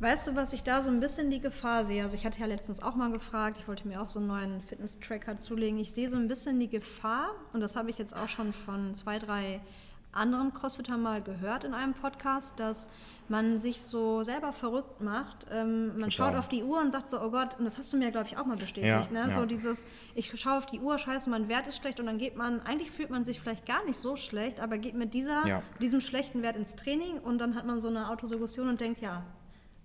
[0.00, 2.02] Weißt du, was ich da so ein bisschen die Gefahr sehe?
[2.02, 4.60] Also ich hatte ja letztens auch mal gefragt, ich wollte mir auch so einen neuen
[4.62, 5.78] Fitness-Tracker zulegen.
[5.78, 8.94] Ich sehe so ein bisschen die Gefahr, und das habe ich jetzt auch schon von
[8.94, 9.60] zwei, drei
[10.14, 12.88] anderen Crossfittern mal gehört in einem Podcast, dass
[13.28, 15.46] man sich so selber verrückt macht.
[15.50, 16.10] Ähm, man Total.
[16.10, 18.26] schaut auf die Uhr und sagt so, oh Gott, und das hast du mir, glaube
[18.26, 19.10] ich, auch mal bestätigt.
[19.10, 19.28] Ja, ne?
[19.28, 19.30] ja.
[19.30, 22.36] So dieses, ich schaue auf die Uhr, scheiße, mein Wert ist schlecht und dann geht
[22.36, 25.62] man, eigentlich fühlt man sich vielleicht gar nicht so schlecht, aber geht mit dieser, Ja.
[25.80, 29.22] diesem schlechten Wert ins Training und dann hat man so eine Autosuggestion und denkt, ja,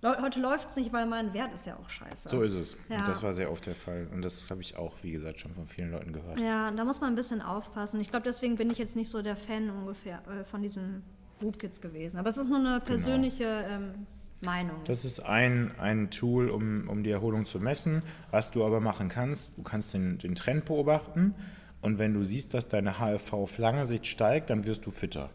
[0.02, 2.28] heute läuft es nicht, weil mein Wert ist ja auch scheiße.
[2.28, 2.76] So ist es.
[2.88, 3.00] Ja.
[3.00, 4.08] Und das war sehr oft der Fall.
[4.12, 6.40] Und das habe ich auch, wie gesagt, schon von vielen Leuten gehört.
[6.40, 8.00] Ja, da muss man ein bisschen aufpassen.
[8.00, 11.02] Ich glaube, deswegen bin ich jetzt nicht so der Fan ungefähr äh, von diesen
[11.38, 12.18] Bootkits gewesen.
[12.18, 14.06] Aber es ist nur eine persönliche ähm,
[14.40, 14.76] Meinung.
[14.76, 14.86] Genau.
[14.86, 18.02] Das ist ein, ein Tool, um, um die Erholung zu messen.
[18.30, 21.34] Was du aber machen kannst, du kannst den, den Trend beobachten.
[21.82, 25.30] Und wenn du siehst, dass deine HFV auf lange Sicht steigt, dann wirst du fitter.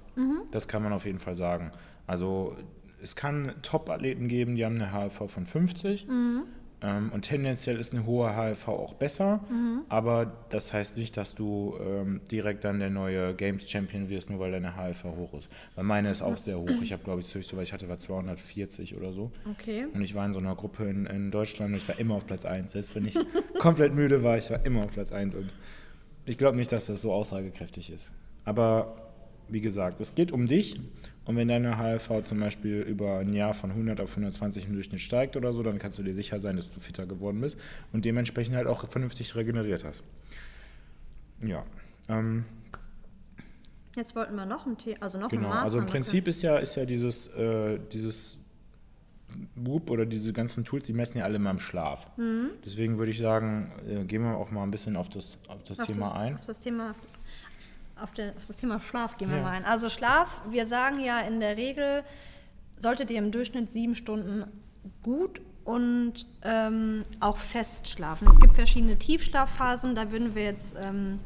[0.51, 1.71] Das kann man auf jeden Fall sagen.
[2.07, 2.55] Also
[3.05, 6.07] es kann Top-Athleten geben, die haben eine HFV von 50.
[6.81, 9.43] Ähm, und tendenziell ist eine hohe HLV auch besser,
[9.87, 14.39] aber das heißt nicht, dass du ähm, direkt dann der neue Games Champion wirst, nur
[14.39, 15.49] weil deine HLV hoch ist.
[15.75, 16.69] Weil meine ist auch sehr hoch.
[16.81, 19.31] Ich habe, glaube ich, das höchste, was ich hatte, war 240 oder so.
[19.49, 19.87] okay.
[19.93, 22.25] Und ich war in so einer Gruppe in, in Deutschland und ich war immer auf
[22.25, 22.73] Platz 1.
[22.73, 23.17] Selbst wenn ich
[23.59, 25.35] komplett müde war, ich war immer auf Platz 1.
[25.37, 25.49] Und
[26.25, 28.11] ich glaube nicht, dass das so aussagekräftig ist.
[28.43, 29.04] Aber
[29.49, 30.79] wie gesagt, es geht um dich.
[31.25, 35.01] Und wenn deine HLV zum Beispiel über ein Jahr von 100 auf 120 im Durchschnitt
[35.01, 37.57] steigt oder so, dann kannst du dir sicher sein, dass du fitter geworden bist
[37.93, 40.03] und dementsprechend halt auch vernünftig regeneriert hast.
[41.41, 41.63] Ja.
[42.09, 42.45] Ähm,
[43.95, 46.41] Jetzt wollten wir noch ein Thema, also noch Genau, ein also im Maßnahme- Prinzip ist
[46.41, 48.41] ja, ist ja dieses, äh, dieses
[49.55, 52.05] Whoop oder diese ganzen Tools, die messen ja alle immer im Schlaf.
[52.17, 52.49] Mhm.
[52.63, 55.79] Deswegen würde ich sagen, äh, gehen wir auch mal ein bisschen auf das, auf das
[55.79, 56.35] auf Thema das, ein.
[56.35, 56.93] Auf das Thema,
[58.01, 59.37] auf, der, auf das Thema Schlaf gehen ja.
[59.37, 59.65] wir mal ein.
[59.65, 62.03] Also Schlaf, wir sagen ja in der Regel,
[62.77, 64.43] solltet ihr im Durchschnitt sieben Stunden
[65.01, 68.27] gut und ähm, auch fest schlafen.
[68.29, 71.19] Es gibt verschiedene Tiefschlafphasen, da würden wir jetzt ähm,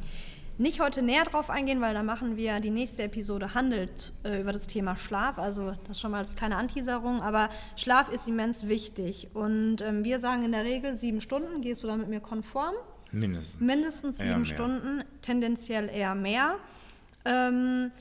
[0.60, 4.52] nicht heute näher drauf eingehen, weil da machen wir die nächste Episode handelt äh, über
[4.52, 5.40] das Thema Schlaf.
[5.40, 7.22] Also das schon mal als kleine Anteaserung.
[7.22, 9.30] Aber Schlaf ist immens wichtig.
[9.34, 11.62] Und ähm, wir sagen in der Regel sieben Stunden.
[11.62, 12.76] Gehst du da mit mir konform?
[13.12, 13.60] Mindestens.
[13.60, 16.56] Mindestens sieben Stunden, tendenziell eher mehr.
[17.26, 17.92] Ähm,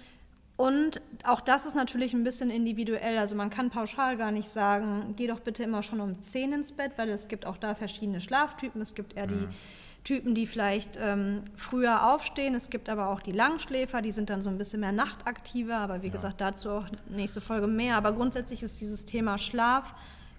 [0.57, 3.17] und auch das ist natürlich ein bisschen individuell.
[3.17, 6.73] Also man kann pauschal gar nicht sagen, geh doch bitte immer schon um zehn ins
[6.73, 8.81] Bett, weil es gibt auch da verschiedene Schlaftypen.
[8.81, 9.51] Es gibt eher die mhm.
[10.03, 12.57] Typen, die vielleicht ähm, früher aufstehen.
[12.57, 15.77] Es gibt aber auch die Langschläfer, die sind dann so ein bisschen mehr nachtaktiver.
[15.77, 16.13] Aber wie ja.
[16.13, 17.97] gesagt, dazu auch nächste Folge mehr.
[17.97, 19.95] Aber grundsätzlich ist dieses Thema Schlaf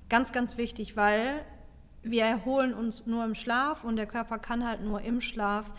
[0.09, 1.45] ganz, ganz wichtig, weil
[2.03, 5.71] wir erholen uns nur im Schlaf und der Körper kann halt nur im Schlaf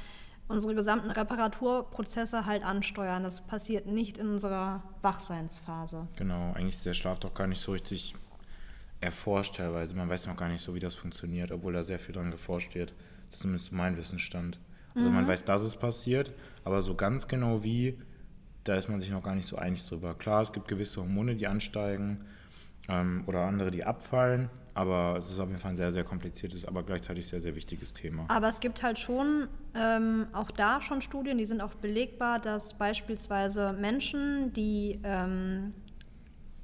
[0.48, 3.22] unsere gesamten Reparaturprozesse halt ansteuern.
[3.22, 6.08] Das passiert nicht in unserer Wachseinsphase.
[6.16, 8.14] Genau, eigentlich ist der Schlaf doch gar nicht so richtig
[9.00, 9.94] erforscht teilweise.
[9.94, 12.74] Man weiß noch gar nicht so, wie das funktioniert, obwohl da sehr viel dran geforscht
[12.74, 12.92] wird.
[13.26, 14.58] Das ist zumindest mein Wissensstand.
[14.94, 15.14] Also mhm.
[15.14, 16.32] man weiß, dass es passiert,
[16.64, 17.98] aber so ganz genau wie,
[18.64, 20.14] da ist man sich noch gar nicht so einig drüber.
[20.14, 22.24] Klar, es gibt gewisse Hormone, die ansteigen
[22.88, 26.64] ähm, oder andere, die abfallen, aber es ist auf jeden Fall ein sehr, sehr kompliziertes,
[26.64, 28.24] aber gleichzeitig sehr, sehr wichtiges Thema.
[28.28, 32.74] Aber es gibt halt schon ähm, auch da schon Studien, die sind auch belegbar, dass
[32.74, 35.72] beispielsweise Menschen, die ähm,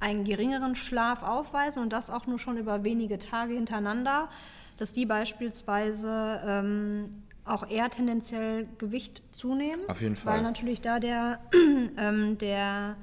[0.01, 4.29] einen geringeren Schlaf aufweisen und das auch nur schon über wenige Tage hintereinander,
[4.77, 9.89] dass die beispielsweise ähm, auch eher tendenziell Gewicht zunehmen.
[9.89, 10.35] Auf jeden Fall.
[10.35, 11.41] Weil natürlich da der,
[11.97, 12.97] ähm, der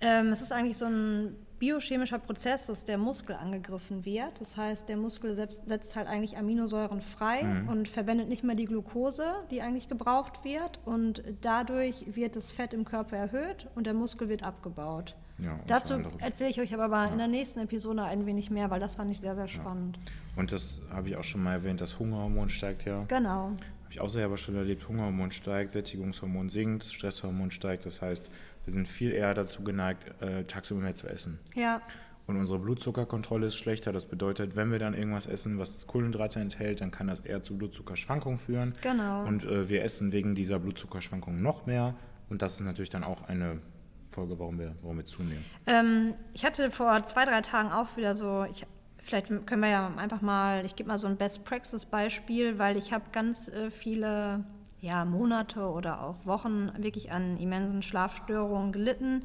[0.00, 4.40] ähm, es ist eigentlich so ein biochemischer Prozess, dass der Muskel angegriffen wird.
[4.40, 7.68] Das heißt, der Muskel setzt, setzt halt eigentlich Aminosäuren frei mhm.
[7.68, 10.80] und verwendet nicht mehr die Glucose, die eigentlich gebraucht wird.
[10.84, 15.14] Und dadurch wird das Fett im Körper erhöht und der Muskel wird abgebaut.
[15.38, 17.06] Ja, Dazu erzähle ich euch aber ja.
[17.06, 19.96] in der nächsten Episode ein wenig mehr, weil das fand ich sehr, sehr spannend.
[19.96, 20.40] Ja.
[20.40, 23.04] Und das habe ich auch schon mal erwähnt, das Hungerhormon steigt ja.
[23.06, 23.52] Genau.
[23.88, 27.86] Habe ich auch selber schon erlebt, Hungerhormon steigt, Sättigungshormon sinkt, Stresshormon steigt.
[27.86, 28.30] Das heißt,
[28.68, 31.38] wir sind viel eher dazu geneigt, äh, tagsüber mehr zu essen.
[31.54, 31.80] Ja.
[32.26, 33.92] Und unsere Blutzuckerkontrolle ist schlechter.
[33.92, 37.56] Das bedeutet, wenn wir dann irgendwas essen, was Kohlenhydrate enthält, dann kann das eher zu
[37.56, 38.74] Blutzuckerschwankungen führen.
[38.82, 39.24] Genau.
[39.24, 41.94] Und äh, wir essen wegen dieser Blutzuckerschwankungen noch mehr.
[42.28, 43.58] Und das ist natürlich dann auch eine
[44.10, 45.42] Folge, warum wir, warum wir zunehmen.
[45.66, 48.66] Ähm, ich hatte vor zwei, drei Tagen auch wieder so, ich,
[48.98, 53.04] vielleicht können wir ja einfach mal, ich gebe mal so ein Best-Praxis-Beispiel, weil ich habe
[53.12, 54.44] ganz äh, viele
[54.80, 59.24] ja, Monate oder auch Wochen wirklich an immensen Schlafstörungen gelitten,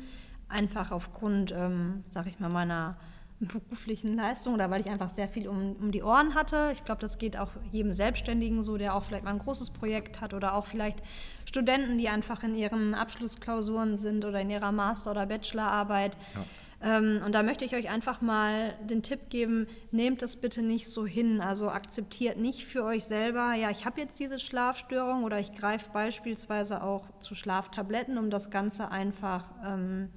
[0.49, 2.97] einfach aufgrund, ähm, sag ich mal, meiner
[3.39, 6.69] beruflichen Leistung oder weil ich einfach sehr viel um, um die Ohren hatte.
[6.73, 10.21] Ich glaube, das geht auch jedem Selbstständigen so, der auch vielleicht mal ein großes Projekt
[10.21, 10.99] hat oder auch vielleicht
[11.45, 16.17] Studenten, die einfach in ihren Abschlussklausuren sind oder in ihrer Master- oder Bachelorarbeit.
[16.35, 16.45] Ja.
[16.83, 20.89] Ähm, und da möchte ich euch einfach mal den Tipp geben, nehmt das bitte nicht
[20.89, 21.41] so hin.
[21.41, 25.89] Also akzeptiert nicht für euch selber, ja, ich habe jetzt diese Schlafstörung oder ich greife
[25.91, 29.45] beispielsweise auch zu Schlaftabletten, um das Ganze einfach...
[29.65, 30.09] Ähm,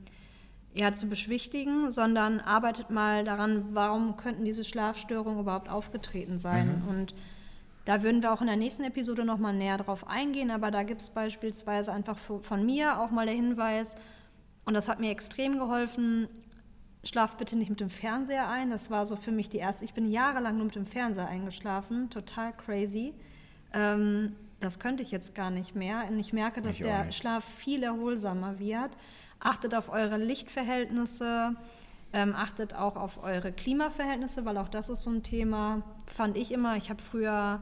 [0.76, 6.83] eher zu beschwichtigen, sondern arbeitet mal daran, warum könnten diese Schlafstörungen überhaupt aufgetreten sein.
[6.83, 6.88] Mhm.
[6.88, 7.14] Und
[7.87, 11.00] da würden wir auch in der nächsten Episode nochmal näher drauf eingehen, aber da gibt
[11.00, 13.96] es beispielsweise einfach von mir auch mal der Hinweis,
[14.66, 16.29] und das hat mir extrem geholfen,
[17.07, 18.71] schlaf bitte nicht mit dem Fernseher ein.
[18.71, 22.11] Das war so für mich die erste, ich bin jahrelang nur mit dem Fernseher eingeschlafen,
[22.11, 23.14] total crazy.
[23.73, 26.05] Ähm, das könnte ich jetzt gar nicht mehr.
[26.09, 28.90] Und ich merke, dass ich der Schlaf viel erholsamer wird.
[29.38, 31.57] Achtet auf eure Lichtverhältnisse,
[32.12, 36.53] ähm, achtet auch auf eure Klimaverhältnisse, weil auch das ist so ein Thema, fand ich
[36.53, 36.77] immer.
[36.77, 37.61] Ich habe früher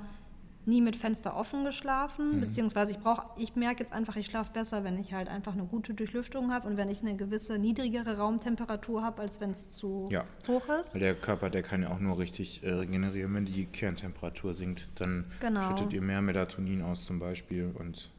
[0.66, 2.40] nie mit Fenster offen geschlafen, mhm.
[2.40, 5.64] beziehungsweise ich brauche, ich merke jetzt einfach, ich schlafe besser, wenn ich halt einfach eine
[5.64, 10.09] gute Durchlüftung habe und wenn ich eine gewisse niedrigere Raumtemperatur habe, als wenn es zu
[10.12, 10.24] ja.
[10.48, 10.94] hoch ist.
[10.94, 14.88] Weil der Körper, der kann ja auch nur richtig äh, regenerieren, wenn die Kerntemperatur sinkt,
[14.96, 15.68] dann genau.
[15.68, 18.11] schüttet ihr mehr Melatonin aus zum Beispiel und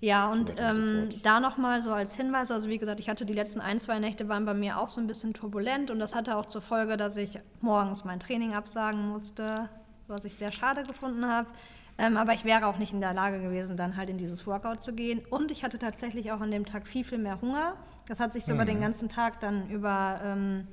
[0.00, 3.24] ja, und, so ähm, so da nochmal so als Hinweis, also wie gesagt, ich hatte
[3.24, 6.14] die letzten ein, zwei Nächte waren bei mir auch so ein bisschen turbulent und das
[6.14, 9.70] hatte auch zur Folge, dass ich morgens mein Training absagen musste,
[10.06, 11.48] was ich sehr schade gefunden habe.
[11.96, 14.82] Ähm, aber ich wäre auch nicht in der Lage gewesen, dann halt in dieses Workout
[14.82, 15.22] zu gehen.
[15.30, 17.76] Und ich hatte tatsächlich auch an dem Tag viel, viel mehr Hunger.
[18.08, 18.60] Das hat sich so mhm.
[18.60, 20.66] über den ganzen Tag dann über ähm,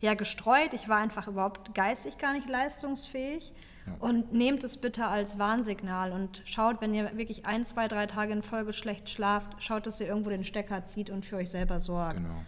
[0.00, 0.74] ja, gestreut.
[0.74, 3.52] Ich war einfach überhaupt geistig gar nicht leistungsfähig.
[4.00, 8.34] Und nehmt es bitte als Warnsignal und schaut, wenn ihr wirklich ein, zwei, drei Tage
[8.34, 11.80] in Folge schlecht schlaft, schaut, dass ihr irgendwo den Stecker zieht und für euch selber
[11.80, 12.16] sorgt.
[12.16, 12.42] Genau.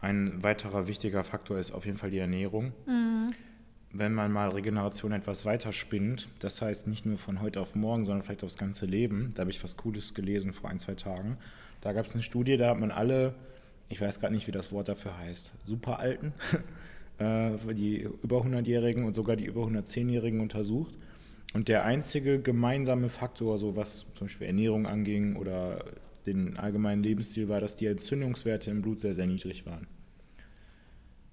[0.00, 2.72] Ein weiterer wichtiger Faktor ist auf jeden Fall die Ernährung.
[2.86, 3.34] Mhm.
[3.92, 8.04] Wenn man mal Regeneration etwas weiter spinnt, das heißt nicht nur von heute auf morgen,
[8.04, 11.38] sondern vielleicht aufs ganze Leben, da habe ich was Cooles gelesen vor ein, zwei Tagen.
[11.80, 13.34] Da gab es eine Studie, da hat man alle,
[13.88, 16.32] ich weiß gerade nicht, wie das Wort dafür heißt, Superalten,
[17.18, 20.96] äh, die über 100-Jährigen und sogar die über 110-Jährigen untersucht.
[21.52, 25.84] Und der einzige gemeinsame Faktor, so was zum Beispiel Ernährung anging oder
[26.26, 29.88] den allgemeinen Lebensstil, war, dass die Entzündungswerte im Blut sehr, sehr niedrig waren.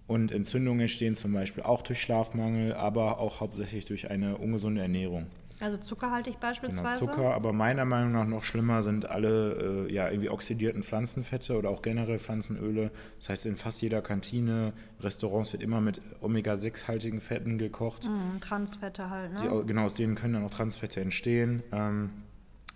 [0.08, 5.28] Und Entzündungen entstehen zum Beispiel auch durch Schlafmangel, aber auch hauptsächlich durch eine ungesunde Ernährung.
[5.60, 7.00] Also zuckerhaltig Genau, beispielsweise?
[7.00, 11.72] Zucker, aber meiner Meinung nach noch schlimmer sind alle äh, ja, irgendwie oxidierten Pflanzenfette oder
[11.72, 12.92] auch generell Pflanzenöle.
[13.18, 18.06] Das heißt, in fast jeder Kantine, Restaurants wird immer mit Omega-6-haltigen Fetten gekocht.
[18.06, 19.40] Mhm, Transfette halt, ne?
[19.42, 21.64] Die, au- genau, aus denen können dann auch Transfette entstehen.
[21.72, 22.12] Ähm,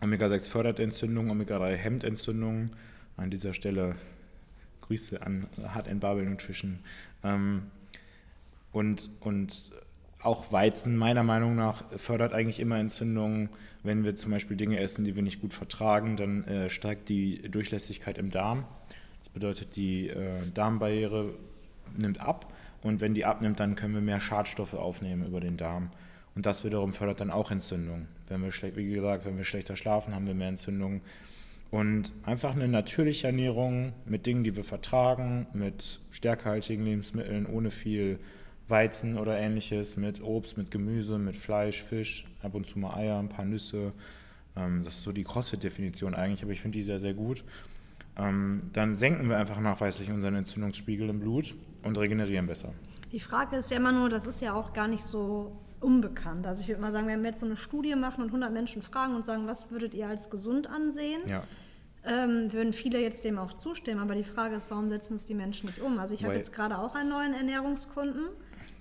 [0.01, 2.71] Omega-6 fördert Entzündungen, Omega-3 hemmt Entzündungen.
[3.15, 3.95] An dieser Stelle
[4.91, 6.79] Grüße an Hard and Barbell Nutrition.
[7.23, 7.63] Ähm,
[8.73, 9.71] und, und
[10.21, 13.49] auch Weizen, meiner Meinung nach, fördert eigentlich immer Entzündungen.
[13.83, 17.41] Wenn wir zum Beispiel Dinge essen, die wir nicht gut vertragen, dann äh, steigt die
[17.49, 18.65] Durchlässigkeit im Darm.
[19.19, 21.35] Das bedeutet, die äh, Darmbarriere
[21.97, 22.51] nimmt ab.
[22.83, 25.89] Und wenn die abnimmt, dann können wir mehr Schadstoffe aufnehmen über den Darm.
[26.35, 28.09] Und das wiederum fördert dann auch Entzündungen.
[28.27, 31.01] Wenn wir wie gesagt, wenn wir schlechter schlafen, haben wir mehr Entzündungen.
[31.71, 38.19] Und einfach eine natürliche Ernährung mit Dingen, die wir vertragen, mit stärkehaltigen Lebensmitteln, ohne viel
[38.67, 43.17] Weizen oder ähnliches, mit Obst, mit Gemüse, mit Fleisch, Fisch, ab und zu mal Eier,
[43.17, 43.93] ein paar Nüsse.
[44.57, 47.45] Ähm, das ist so die CrossFit-Definition eigentlich, aber ich finde die sehr, sehr gut.
[48.17, 52.73] Ähm, dann senken wir einfach nachweislich unseren Entzündungsspiegel im Blut und regenerieren besser.
[53.13, 56.45] Die Frage ist ja immer nur, das ist ja auch gar nicht so unbekannt.
[56.47, 58.81] Also ich würde mal sagen, wenn wir jetzt so eine Studie machen und 100 Menschen
[58.81, 61.43] fragen und sagen, was würdet ihr als gesund ansehen, Ja.
[62.05, 63.99] Ähm, würden viele jetzt dem auch zustimmen.
[63.99, 65.99] Aber die Frage ist, warum setzen es die Menschen nicht um?
[65.99, 68.27] Also ich habe jetzt gerade auch einen neuen Ernährungskunden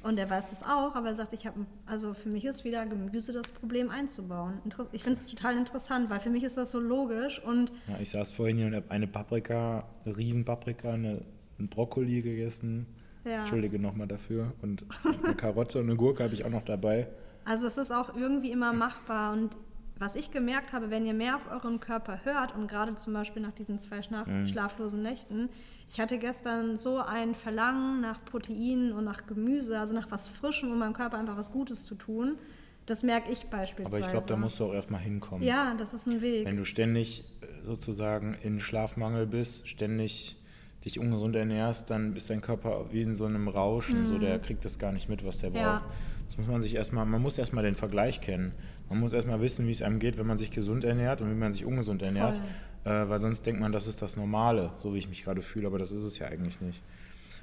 [0.02, 2.86] und der weiß es auch, aber er sagt, ich habe, also für mich ist wieder
[2.86, 4.54] Gemüse das Problem einzubauen.
[4.92, 8.10] Ich finde es total interessant, weil für mich ist das so logisch und Ja, ich
[8.10, 11.22] saß vorhin hier und habe eine Paprika, eine Riesenpaprika, eine,
[11.58, 12.86] einen Brokkoli gegessen.
[13.24, 13.40] Ja.
[13.40, 14.54] Entschuldige nochmal dafür.
[14.62, 14.86] Und
[15.22, 17.06] eine Karotte und eine Gurke habe ich auch noch dabei.
[17.44, 19.56] Also es ist auch irgendwie immer machbar und
[20.00, 23.40] was ich gemerkt habe, wenn ihr mehr auf euren Körper hört und gerade zum Beispiel
[23.42, 25.48] nach diesen zwei schlaf schlaflosen Nächten,
[25.88, 30.72] ich hatte gestern so ein Verlangen nach Proteinen und nach Gemüse, also nach was Frischem,
[30.72, 32.38] um meinem Körper einfach was Gutes zu tun.
[32.86, 33.96] Das merke ich beispielsweise.
[33.98, 35.44] Aber ich glaube, da musst du auch erstmal hinkommen.
[35.46, 36.46] Ja, das ist ein Weg.
[36.46, 40.36] Wenn du ständig äh, sozusagen in Schlafmangel bist, ständig
[40.84, 44.64] dich ungesund ernährst, dann ist dein Körper wie in so einem Rauschen, so der kriegt
[44.64, 45.56] das gar nicht mit, was der Mhm.
[45.56, 45.76] Ja.
[45.78, 45.84] braucht.
[46.30, 48.52] Das muss man sich erstmal, man muss erstmal den Vergleich kennen.
[48.88, 51.34] Man muss erstmal wissen, wie es einem geht, wenn man sich gesund ernährt und wie
[51.34, 52.38] man sich ungesund ernährt,
[52.84, 55.66] äh, weil sonst denkt man, das ist das Normale, so wie ich mich gerade fühle,
[55.66, 56.80] aber das ist es ja eigentlich nicht.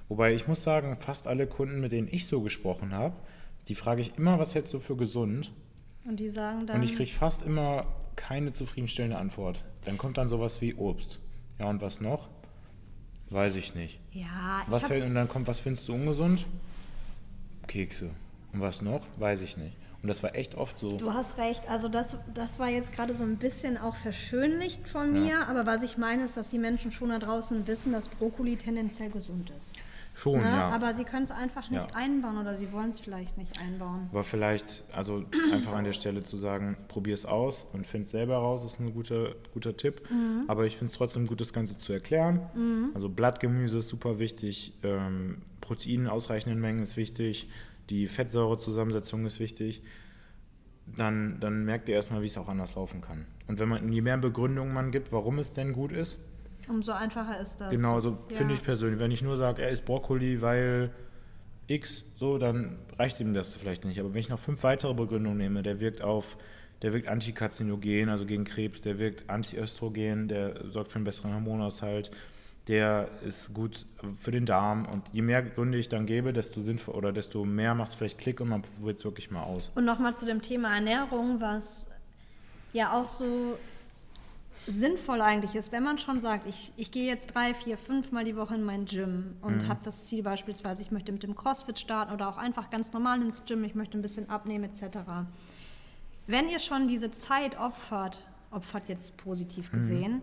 [0.07, 3.13] Wobei ich muss sagen, fast alle Kunden, mit denen ich so gesprochen habe,
[3.67, 5.51] die frage ich immer, was hältst du für gesund?
[6.05, 9.65] Und die sagen dann, Und ich kriege fast immer keine zufriedenstellende Antwort.
[9.83, 11.19] Dann kommt dann sowas wie Obst.
[11.59, 12.29] Ja, und was noch?
[13.29, 13.99] Weiß ich nicht.
[14.13, 16.45] ja, ich Was hab- hält, und dann kommt, was findest du ungesund?
[17.67, 18.11] Kekse.
[18.57, 19.05] Und was noch?
[19.17, 19.77] Weiß ich nicht.
[20.01, 20.97] Und das war echt oft so.
[20.97, 21.69] Du hast recht.
[21.69, 25.21] Also das, das war jetzt gerade so ein bisschen auch verschönlicht von Ja.
[25.21, 25.47] mir.
[25.47, 29.09] Aber was ich meine, ist, dass die Menschen schon da draußen wissen, dass Brokkoli tendenziell
[29.11, 29.73] gesund ist.
[30.15, 30.45] Schon, Ne?
[30.45, 30.69] ja.
[30.69, 31.95] Aber sie können es einfach nicht Ja.
[31.95, 34.07] einbauen oder sie wollen es vielleicht nicht einbauen.
[34.11, 38.11] Aber vielleicht, also einfach an der Stelle zu sagen, probier es aus und find es
[38.11, 40.09] selber raus, ist ein guter, guter Tipp.
[40.09, 40.45] Mhm.
[40.47, 42.89] Aber ich finde es trotzdem gut, das Ganze zu erklären.
[42.95, 47.49] Also Blattgemüse ist super wichtig, ähm, Protein in ausreichenden Mengen ist wichtig,
[47.89, 49.81] die Fettsäurezusammensetzung ist wichtig.
[50.95, 53.25] Dann, dann merkt ihr erstmal, wie es auch anders laufen kann.
[53.47, 56.17] Und wenn man, je mehr Begründungen man gibt, warum es denn gut ist,
[56.69, 57.69] Umso einfacher ist das.
[57.69, 58.35] Genau, so Ja.
[58.35, 58.99] finde ich persönlich.
[58.99, 60.91] Wenn ich nur sage, er isst Brokkoli, weil
[61.67, 63.99] X, so, dann reicht ihm das vielleicht nicht.
[63.99, 66.37] Aber wenn ich noch fünf weitere Begründungen nehme, der wirkt auf,
[66.81, 72.11] der wirkt antikarzinogen, also gegen Krebs, der wirkt antiöstrogen, der sorgt für einen besseren Hormonaushalt,
[72.67, 73.85] der ist gut
[74.19, 74.85] für den Darm.
[74.85, 78.17] Und je mehr Gründe ich dann gebe, desto sinnvoll oder desto mehr macht es vielleicht
[78.17, 79.71] Klick und man probiert es wirklich mal aus.
[79.75, 81.87] Und nochmal zu dem Thema Ernährung, was
[82.73, 83.57] ja auch so
[84.67, 88.25] sinnvoll eigentlich ist, wenn man schon sagt, ich, ich gehe jetzt drei, vier, fünf Mal
[88.25, 91.79] die Woche in mein Gym und habe das Ziel beispielsweise, ich möchte mit dem CrossFit
[91.79, 94.97] starten oder auch einfach ganz normal ins Gym, ich möchte ein bisschen abnehmen etc.
[96.27, 100.21] Wenn ihr schon diese Zeit opfert, opfert jetzt positiv gesehen,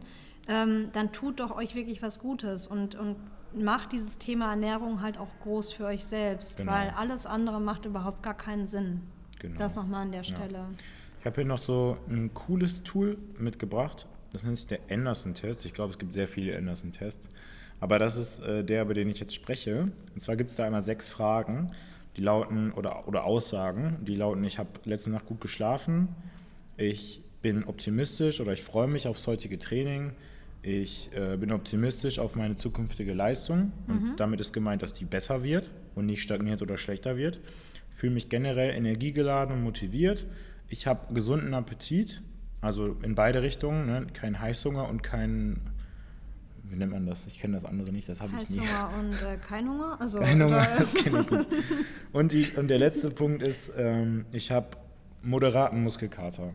[0.48, 3.16] ähm, dann tut doch euch wirklich was Gutes und, und
[3.56, 6.72] macht dieses Thema Ernährung halt auch groß für euch selbst, Genau.
[6.72, 9.00] weil alles andere macht überhaupt gar keinen Sinn.
[9.38, 9.56] Genau.
[9.58, 10.66] Das nochmal an der Stelle.
[11.20, 14.06] Ich habe hier noch so ein cooles Tool mitgebracht.
[14.32, 15.64] Das nennt sich der Anderson-Test.
[15.64, 17.30] Ich glaube, es gibt sehr viele Anderson-Tests.
[17.80, 19.86] Aber das ist äh, der, über den ich jetzt spreche.
[20.14, 21.70] Und zwar gibt es da einmal sechs Fragen,
[22.16, 26.08] die lauten, oder, oder Aussagen, die lauten, ich habe letzte Nacht gut geschlafen,
[26.76, 30.12] ich bin optimistisch oder ich freue mich aufs heutige Training,
[30.64, 34.16] ich äh, bin optimistisch auf meine zukünftige Leistung und mhm.
[34.16, 37.38] damit ist gemeint, dass die besser wird und nicht stagniert oder schlechter wird.
[37.90, 40.26] Ich fühle mich generell energiegeladen und motiviert.
[40.68, 42.22] Ich habe gesunden Appetit,
[42.62, 44.06] also in beide Richtungen, ne?
[44.14, 45.60] kein Heißhunger und kein
[46.66, 47.26] wie nennt man das?
[47.26, 48.60] Ich kenne das andere nicht, das habe ich nie.
[48.60, 50.00] Heißhunger und äh, kein Hunger?
[50.00, 51.46] Also, kein Hunger, das kenne ich gut.
[52.12, 54.68] Und, die, und der letzte Punkt ist, ähm, ich habe
[55.22, 56.54] moderaten Muskelkater.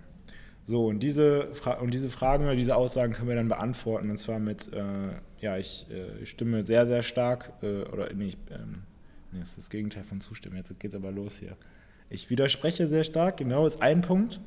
[0.69, 1.47] So, und diese,
[1.81, 4.11] und diese Fragen oder diese Aussagen können wir dann beantworten.
[4.11, 4.83] Und zwar mit, äh,
[5.41, 8.83] ja, ich äh, stimme sehr, sehr stark, äh, oder nee, ich, ähm,
[9.31, 10.57] nee, das ist das Gegenteil von zustimmen.
[10.57, 11.57] Jetzt geht es aber los hier.
[12.11, 14.41] Ich widerspreche sehr stark, genau, ist ein Punkt.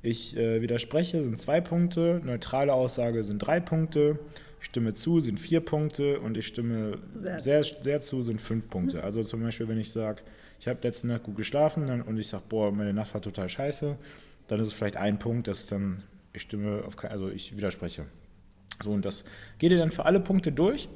[0.00, 2.22] Ich äh, widerspreche, sind zwei Punkte.
[2.24, 4.18] Neutrale Aussage sind drei Punkte.
[4.60, 6.20] Ich stimme zu, sind vier Punkte.
[6.20, 9.04] Und ich stimme sehr, sehr, sehr zu, sind fünf Punkte.
[9.04, 10.22] Also zum Beispiel, wenn ich sage,
[10.58, 13.98] ich habe letzte Nacht gut geschlafen und ich sage, boah, meine Nacht war total scheiße,
[14.50, 18.06] dann ist es vielleicht ein Punkt, dass dann ich stimme auf also ich widerspreche.
[18.82, 19.24] So, und das
[19.58, 20.88] geht ihr dann für alle Punkte durch.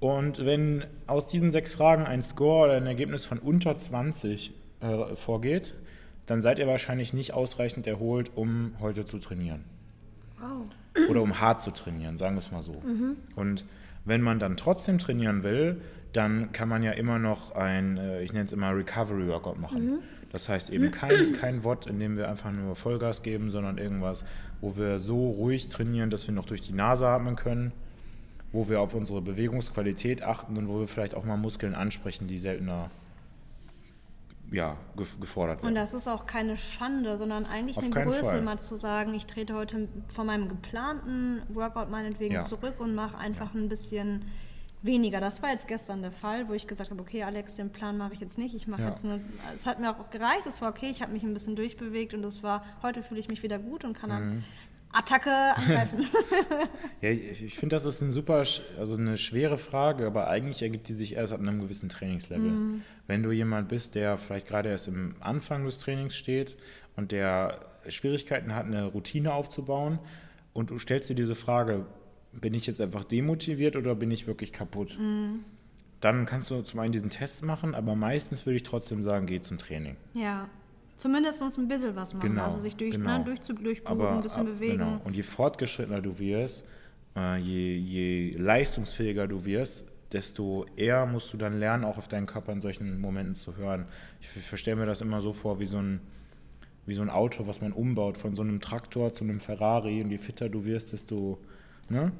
[0.00, 5.14] Und wenn aus diesen sechs Fragen ein Score oder ein Ergebnis von unter 20 äh,
[5.14, 5.74] vorgeht,
[6.26, 9.64] dann seid ihr wahrscheinlich nicht ausreichend erholt, um heute zu trainieren.
[10.40, 10.66] Wow.
[11.08, 12.72] Oder um hart zu trainieren, sagen wir es mal so.
[12.72, 13.16] Mhm.
[13.36, 13.64] Und
[14.04, 15.80] wenn man dann trotzdem trainieren will,
[16.12, 19.86] dann kann man ja immer noch ein, äh, ich nenne es immer Recovery Workout machen.
[19.86, 19.98] Mhm.
[20.32, 24.24] Das heißt eben kein, kein Wort, in dem wir einfach nur Vollgas geben, sondern irgendwas,
[24.60, 27.72] wo wir so ruhig trainieren, dass wir noch durch die Nase atmen können,
[28.50, 32.38] wo wir auf unsere Bewegungsqualität achten und wo wir vielleicht auch mal Muskeln ansprechen, die
[32.38, 32.90] seltener
[34.50, 35.68] ja, gefordert werden.
[35.68, 38.42] Und das ist auch keine Schande, sondern eigentlich Auf eine Größe, Fall.
[38.42, 42.40] mal zu sagen, ich trete heute von meinem geplanten Workout meinetwegen ja.
[42.42, 43.60] zurück und mache einfach ja.
[43.60, 44.24] ein bisschen
[44.82, 45.20] weniger.
[45.20, 48.14] Das war jetzt gestern der Fall, wo ich gesagt habe, okay, Alex, den Plan mache
[48.14, 48.54] ich jetzt nicht.
[48.54, 48.88] Ich mache ja.
[48.88, 49.20] jetzt nur,
[49.54, 52.24] es hat mir auch gereicht, es war okay, ich habe mich ein bisschen durchbewegt und
[52.24, 54.44] es war, heute fühle ich mich wieder gut und kann dann mhm.
[54.92, 56.06] Attacke angreifen.
[57.00, 58.44] ja, ich, ich finde, das ist ein super,
[58.78, 62.50] also eine schwere Frage, aber eigentlich ergibt die sich erst ab einem gewissen Trainingslevel.
[62.50, 62.82] Mhm.
[63.06, 66.56] Wenn du jemand bist, der vielleicht gerade erst im Anfang des Trainings steht
[66.96, 69.98] und der Schwierigkeiten hat, eine Routine aufzubauen
[70.52, 71.86] und du stellst dir diese Frage,
[72.32, 74.98] bin ich jetzt einfach demotiviert oder bin ich wirklich kaputt?
[74.98, 75.44] Mhm.
[76.00, 79.40] Dann kannst du zum einen diesen Test machen, aber meistens würde ich trotzdem sagen, geh
[79.40, 79.96] zum Training.
[80.16, 80.48] Ja.
[80.96, 83.18] Zumindest ein bisschen was machen, genau, also sich durch, genau.
[83.18, 84.78] ne, durch, durchbluten, ein bisschen ab, bewegen.
[84.78, 85.00] Genau.
[85.04, 86.64] Und je fortgeschrittener du wirst,
[87.16, 92.26] äh, je, je leistungsfähiger du wirst, desto eher musst du dann lernen, auch auf deinen
[92.26, 93.86] Körper in solchen Momenten zu hören.
[94.20, 96.00] Ich, ich verstelle mir das immer so vor, wie so, ein,
[96.86, 100.02] wie so ein Auto, was man umbaut, von so einem Traktor zu einem Ferrari.
[100.02, 101.38] Und je fitter du wirst, desto,
[101.92, 102.12] ne,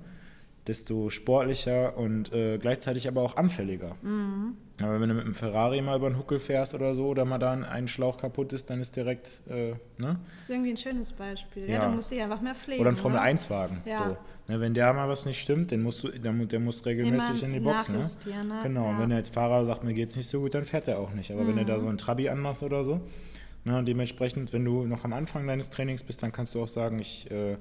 [0.66, 3.96] desto sportlicher und äh, gleichzeitig aber auch anfälliger.
[4.02, 4.54] Mhm.
[4.80, 7.38] Aber wenn du mit einem Ferrari mal über den Huckel fährst oder so, oder mal
[7.38, 10.18] da ein Schlauch kaputt ist, dann ist direkt, äh, ne?
[10.34, 11.68] Das ist irgendwie ein schönes Beispiel.
[11.68, 12.80] Ja, ja du musst dich einfach mehr pflegen.
[12.80, 13.82] Oder ein Formel-1-Wagen.
[13.84, 14.08] Ja.
[14.08, 14.52] So.
[14.52, 17.52] Ne, wenn der mal was nicht stimmt, den musst du, der, der muss regelmäßig in
[17.52, 17.98] die Box, ne?
[17.98, 18.60] ne?
[18.62, 18.98] Genau, ja.
[18.98, 21.30] wenn der jetzt Fahrer sagt, mir geht's nicht so gut, dann fährt er auch nicht.
[21.30, 21.48] Aber mhm.
[21.48, 23.00] wenn er da so ein Trabi anmachst oder so,
[23.64, 26.68] ne, und dementsprechend, wenn du noch am Anfang deines Trainings bist, dann kannst du auch
[26.68, 27.56] sagen, ich, äh,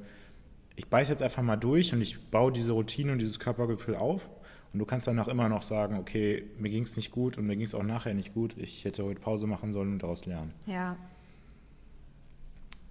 [0.82, 4.28] ich beiß jetzt einfach mal durch und ich baue diese Routine und dieses Körpergefühl auf
[4.74, 7.56] und du kannst danach immer noch sagen, okay, mir ging es nicht gut und mir
[7.56, 8.56] ging es auch nachher nicht gut.
[8.58, 10.56] Ich hätte heute Pause machen sollen und daraus lernen.
[10.66, 10.98] Ja.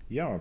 [0.08, 0.38] Ja,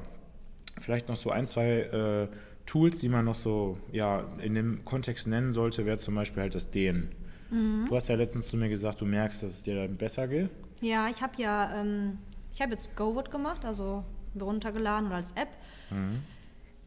[0.79, 2.27] vielleicht noch so ein, zwei äh,
[2.67, 6.53] Tools, die man noch so ja, in dem Kontext nennen sollte, wäre zum Beispiel halt
[6.53, 7.09] das Dehnen.
[7.49, 7.87] Mhm.
[7.89, 10.51] Du hast ja letztens zu mir gesagt, du merkst, dass es dir dann besser geht.
[10.81, 12.19] Ja, ich habe ja, ähm,
[12.53, 14.03] ich habe jetzt GoWood gemacht, also
[14.39, 15.49] runtergeladen oder als App.
[15.89, 16.21] Mhm.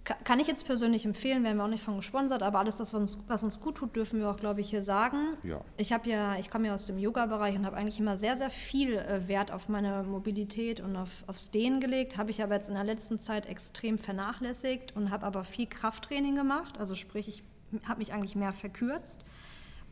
[0.05, 3.01] Kann ich jetzt persönlich empfehlen, werden wir auch nicht von gesponsert, aber alles das, was
[3.01, 5.37] uns, was uns gut tut, dürfen wir auch, glaube ich, hier sagen.
[5.45, 5.61] Ja.
[5.77, 8.51] Ich habe ja, ich komme ja aus dem Yoga-Bereich und habe eigentlich immer sehr, sehr
[8.51, 12.69] viel äh, Wert auf meine Mobilität und auf, aufs Dehnen gelegt, habe ich aber jetzt
[12.69, 16.79] in der letzten Zeit extrem vernachlässigt und habe aber viel Krafttraining gemacht.
[16.79, 17.45] Also sprich, ich
[17.87, 19.25] habe mich eigentlich mehr verkürzt.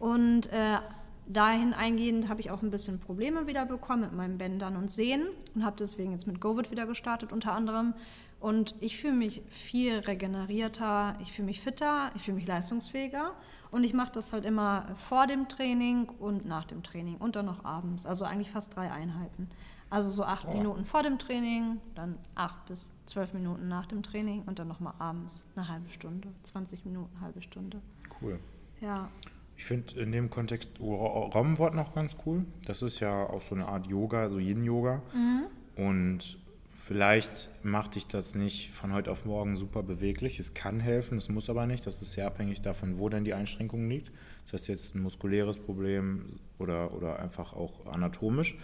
[0.00, 0.78] Und äh,
[1.26, 5.28] dahin eingehend habe ich auch ein bisschen Probleme wieder bekommen mit meinen Bändern und Sehnen
[5.54, 7.94] und habe deswegen jetzt mit Covid wieder gestartet unter anderem
[8.40, 13.34] und ich fühle mich viel regenerierter, ich fühle mich fitter, ich fühle mich leistungsfähiger.
[13.70, 17.46] Und ich mache das halt immer vor dem Training und nach dem Training und dann
[17.46, 18.04] noch abends.
[18.04, 19.48] Also eigentlich fast drei Einheiten.
[19.90, 20.52] Also so acht oh.
[20.52, 24.94] Minuten vor dem Training, dann acht bis zwölf Minuten nach dem Training und dann nochmal
[24.98, 27.80] abends eine halbe Stunde, 20 Minuten, eine halbe Stunde.
[28.20, 28.40] Cool.
[28.80, 29.08] Ja.
[29.56, 32.44] Ich finde in dem Kontext Romwort noch ganz cool.
[32.64, 35.02] Das ist ja auch so eine Art Yoga, so Yin-Yoga.
[35.12, 35.46] Mhm.
[35.76, 36.38] Und
[36.80, 40.40] Vielleicht macht dich das nicht von heute auf morgen super beweglich.
[40.40, 41.86] Es kann helfen, es muss aber nicht.
[41.86, 44.10] Das ist sehr abhängig davon, wo denn die Einschränkung liegt.
[44.46, 48.56] Ist das jetzt ein muskuläres Problem oder, oder einfach auch anatomisch?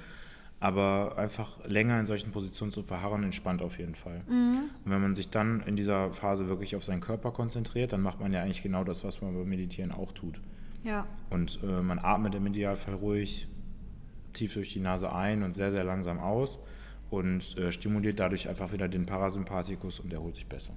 [0.61, 4.23] Aber einfach länger in solchen Positionen zu verharren, entspannt auf jeden Fall.
[4.27, 4.71] Mhm.
[4.83, 8.19] Und wenn man sich dann in dieser Phase wirklich auf seinen Körper konzentriert, dann macht
[8.19, 10.41] man ja eigentlich genau das, was man beim Meditieren auch tut.
[10.85, 11.07] Ja.
[11.29, 13.47] Und äh, man atmet im Idealfall ruhig
[14.33, 16.61] tief durch die Nase ein und sehr, sehr langsam aus
[17.11, 20.73] und äh, stimuliert dadurch einfach wieder den Parasympathikus und erholt sich besser.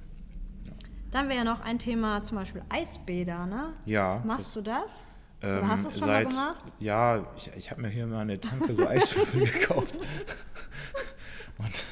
[0.65, 0.73] Ja.
[1.11, 3.73] Dann wäre ja noch ein Thema zum Beispiel Eisbäder, ne?
[3.85, 4.21] Ja.
[4.25, 5.01] Machst das, du das?
[5.41, 6.63] Ähm, Oder hast du es schon seit, mal gemacht?
[6.79, 9.99] Ja, ich, ich habe mir hier mal eine Tanke so Eiswürfel gekauft.
[11.57, 11.85] Und,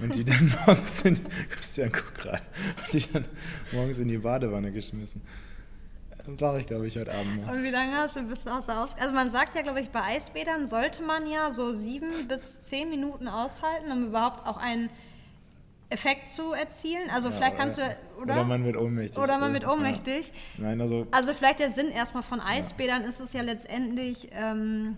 [0.00, 1.18] und, die dann morgens in,
[1.50, 2.42] Christian, guck gerade,
[2.78, 3.24] und die dann
[3.72, 5.22] morgens in die Badewanne geschmissen.
[6.24, 7.54] Das mache ich, glaube ich, heute Abend mal.
[7.56, 8.96] Und wie lange hast du bis aus aus?
[8.98, 12.88] Also man sagt ja, glaube ich, bei Eisbädern sollte man ja so sieben bis zehn
[12.90, 14.88] Minuten aushalten, um überhaupt auch einen
[15.90, 17.10] Effekt zu erzielen.
[17.10, 18.34] Also ja, vielleicht kannst oder, du, oder?
[18.34, 19.18] Oder man wird ohnmächtig.
[19.18, 20.28] Oder man wird ohnmächtig.
[20.58, 20.64] Ja.
[20.64, 21.06] Nein, also.
[21.10, 23.08] Also vielleicht der Sinn erstmal von Eisbädern ja.
[23.08, 24.28] ist es ja letztendlich.
[24.32, 24.96] Ähm,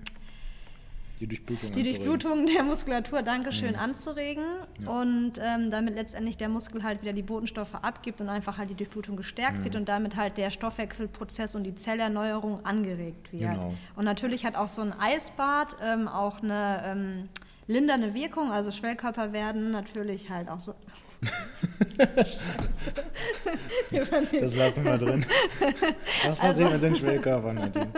[1.27, 3.79] die Durchblutung, die Durchblutung der Muskulatur, Dankeschön, mhm.
[3.79, 4.45] anzuregen
[4.85, 4.91] ja.
[4.91, 8.75] und ähm, damit letztendlich der Muskel halt wieder die Botenstoffe abgibt und einfach halt die
[8.75, 9.65] Durchblutung gestärkt mhm.
[9.65, 13.55] wird und damit halt der Stoffwechselprozess und die Zellerneuerung angeregt wird.
[13.55, 13.75] Genau.
[13.97, 17.29] Und natürlich hat auch so ein Eisbad ähm, auch eine ähm,
[17.67, 20.75] lindernde Wirkung, also Schwellkörper werden natürlich halt auch so
[24.41, 25.25] das lassen wir drin.
[26.27, 27.89] Was passiert also, mit den Schwellkörpern, Nadine?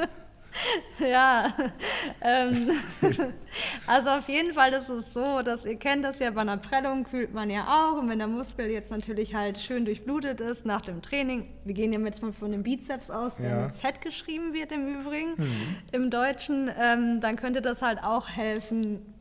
[0.98, 1.54] ja,
[2.20, 2.70] ähm,
[3.86, 7.06] also auf jeden Fall ist es so, dass ihr kennt das ja bei einer Prellung,
[7.06, 8.00] fühlt man ja auch.
[8.00, 11.92] Und wenn der Muskel jetzt natürlich halt schön durchblutet ist nach dem Training, wir gehen
[11.92, 15.76] ja jetzt mal von dem Bizeps aus, der mit Z geschrieben wird im Übrigen, mhm.
[15.92, 19.15] im Deutschen, ähm, dann könnte das halt auch helfen,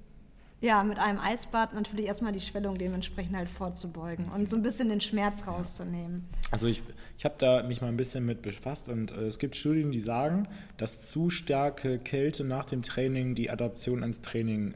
[0.61, 4.89] ja, mit einem Eisbad natürlich erstmal die Schwellung dementsprechend halt vorzubeugen und so ein bisschen
[4.89, 6.27] den Schmerz rauszunehmen.
[6.51, 6.81] Also ich,
[7.17, 9.99] ich habe da mich mal ein bisschen mit befasst und äh, es gibt Studien, die
[9.99, 10.47] sagen,
[10.77, 14.73] dass zu starke Kälte nach dem Training die Adaption ans Training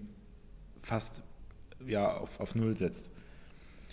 [0.82, 1.23] fast
[1.86, 3.11] ja, auf, auf Null setzt.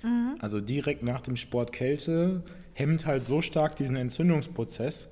[0.02, 0.36] Mhm.
[0.40, 2.42] Also direkt nach dem Sport Kälte
[2.74, 5.08] hemmt halt so stark diesen Entzündungsprozess,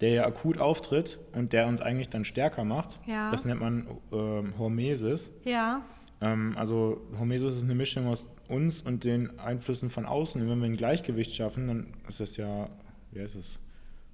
[0.00, 2.98] der ja akut auftritt und der uns eigentlich dann stärker macht.
[3.06, 3.30] Ja.
[3.30, 5.30] Das nennt man ähm, Hormesis.
[5.44, 5.82] Ja.
[6.24, 10.40] Ähm, also Hormesis ist eine Mischung aus uns und den Einflüssen von außen.
[10.40, 12.68] Und wenn wir ein Gleichgewicht schaffen, dann ist das ja,
[13.12, 13.58] wie heißt es?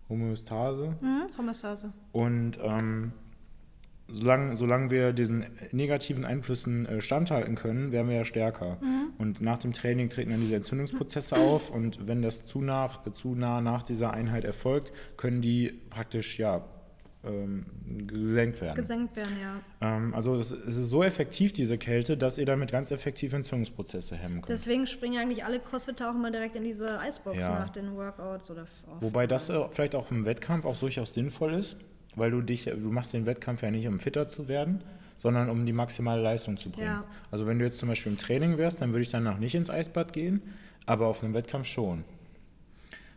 [0.09, 0.97] Homöostase.
[1.01, 1.93] Mhm, Homöostase.
[2.11, 3.13] Und ähm,
[4.09, 8.79] solange, solange wir diesen negativen Einflüssen äh, standhalten können, werden wir ja stärker.
[8.81, 9.13] Mhm.
[9.19, 13.37] Und nach dem Training treten dann diese Entzündungsprozesse auf und wenn das zu, nach, zu
[13.37, 16.65] nah nach dieser Einheit erfolgt, können die praktisch ja
[17.23, 17.67] ähm,
[18.07, 18.77] gesenkt werden.
[18.77, 19.59] Gesenkt werden, ja.
[19.81, 24.17] Ähm, also es, es, ist so effektiv, diese Kälte, dass ihr damit ganz effektiv Entzündungsprozesse
[24.17, 24.49] hemmen könnt.
[24.49, 27.51] Deswegen springen eigentlich alle Crossfitter auch immer direkt in diese Eisbox ja.
[27.51, 28.67] nach den Workouts oder
[29.01, 31.77] Wobei das äh, vielleicht auch im Wettkampf auch durchaus sinnvoll ist,
[32.17, 34.83] weil du dich, du machst den Wettkampf ja nicht, um fitter zu werden,
[35.19, 36.87] sondern um die maximale Leistung zu bringen.
[36.87, 37.05] Ja.
[37.31, 39.69] Also wenn du jetzt zum Beispiel im Training wärst, dann würde ich danach nicht ins
[39.69, 40.41] Eisbad gehen,
[40.87, 42.05] aber auf einem Wettkampf schon.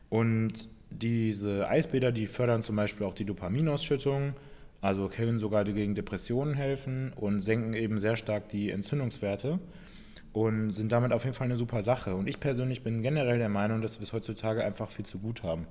[0.09, 0.67] Und
[1.01, 4.33] diese Eisbäder, die fördern zum Beispiel auch die Dopaminausschüttung,
[4.81, 9.59] also können sogar gegen Depressionen helfen und senken eben sehr stark die Entzündungswerte
[10.33, 12.15] und sind damit auf jeden Fall eine super Sache.
[12.15, 15.43] Und ich persönlich bin generell der Meinung, dass wir es heutzutage einfach viel zu gut
[15.43, 15.67] haben.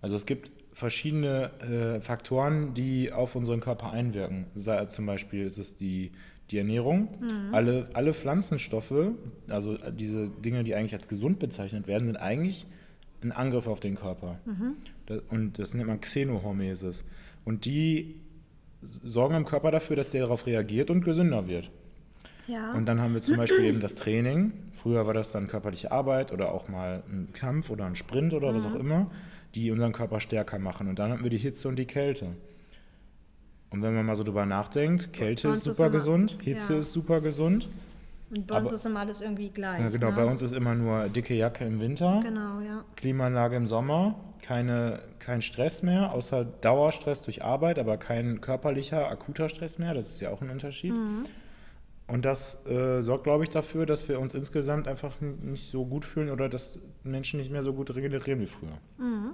[0.00, 4.46] Also es gibt verschiedene äh, Faktoren, die auf unseren Körper einwirken.
[4.88, 6.10] Zum Beispiel ist es die,
[6.50, 7.08] die Ernährung.
[7.20, 7.54] Mhm.
[7.54, 9.12] Alle, alle Pflanzenstoffe,
[9.48, 12.66] also diese Dinge, die eigentlich als gesund bezeichnet werden, sind eigentlich
[13.24, 14.38] ein Angriff auf den Körper.
[14.44, 14.76] Mhm.
[15.30, 17.04] und das nennt man Xenohormesis.
[17.44, 18.20] Und die
[18.82, 21.70] sorgen im Körper dafür, dass der darauf reagiert und gesünder wird.
[22.48, 22.72] Ja.
[22.72, 24.52] Und dann haben wir zum Beispiel eben das Training.
[24.72, 28.50] Früher war das dann körperliche Arbeit oder auch mal ein Kampf oder ein Sprint oder
[28.50, 28.56] mhm.
[28.56, 29.10] was auch immer,
[29.54, 30.88] die unseren Körper stärker machen.
[30.88, 32.28] Und dann haben wir die Hitze und die Kälte.
[33.70, 36.78] Und wenn man mal so drüber nachdenkt, Kälte ist super gesund, Hitze ja.
[36.80, 37.68] ist super gesund.
[38.34, 39.80] Und bei Aber, uns ist immer alles irgendwie gleich.
[39.80, 40.16] Ja, genau, ne?
[40.16, 42.20] bei uns ist immer nur dicke Jacke im Winter.
[42.22, 42.82] Genau, ja.
[42.96, 49.50] Klimaanlage im Sommer, keine, kein Stress mehr, außer Dauerstress durch Arbeit, aber kein körperlicher, akuter
[49.50, 49.92] Stress mehr.
[49.92, 50.92] Das ist ja auch ein Unterschied.
[50.92, 51.24] Mhm.
[52.08, 56.04] Und das äh, sorgt, glaube ich, dafür, dass wir uns insgesamt einfach nicht so gut
[56.04, 58.78] fühlen oder dass Menschen nicht mehr so gut regenerieren wie früher.
[58.98, 59.32] Mhm.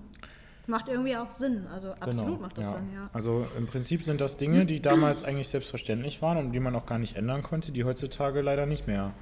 [0.68, 1.66] Macht irgendwie auch Sinn.
[1.72, 2.72] Also genau, absolut genau, macht das ja.
[2.72, 3.10] Sinn, ja.
[3.14, 6.84] Also im Prinzip sind das Dinge, die damals eigentlich selbstverständlich waren und die man auch
[6.84, 9.14] gar nicht ändern konnte, die heutzutage leider nicht mehr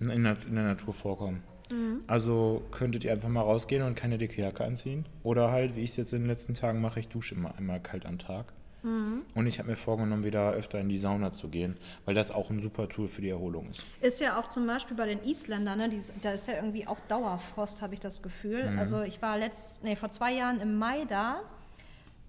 [0.00, 1.44] in, in, der, in der, Natur vorkommen.
[1.70, 2.00] Mhm.
[2.08, 5.06] Also könntet ihr einfach mal rausgehen und keine dicke Jacke anziehen.
[5.22, 7.80] Oder halt, wie ich es jetzt in den letzten Tagen mache, ich dusche immer einmal
[7.80, 8.52] kalt am Tag.
[8.84, 9.22] Mhm.
[9.34, 12.50] Und ich habe mir vorgenommen, wieder öfter in die Sauna zu gehen, weil das auch
[12.50, 13.82] ein super Tool für die Erholung ist.
[14.00, 17.00] Ist ja auch zum Beispiel bei den Isländern, ne, die, da ist ja irgendwie auch
[17.08, 18.70] Dauerfrost, habe ich das Gefühl.
[18.70, 18.78] Mhm.
[18.78, 21.40] Also ich war letzt, nee, vor zwei Jahren im Mai da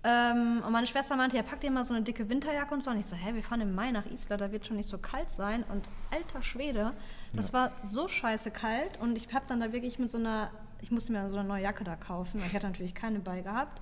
[0.05, 2.91] ähm, und meine Schwester meinte, ja, pack dir mal so eine dicke Winterjacke und so.
[2.91, 4.99] Und ich so, hä, wir fahren im Mai nach Island, da wird schon nicht so
[4.99, 5.63] kalt sein.
[5.63, 6.93] Und alter Schwede,
[7.33, 7.53] das ja.
[7.53, 8.99] war so scheiße kalt.
[9.01, 10.51] Und ich habe dann da wirklich mit so einer,
[10.81, 13.41] ich musste mir so eine neue Jacke da kaufen, weil ich hatte natürlich keine bei
[13.41, 13.81] gehabt.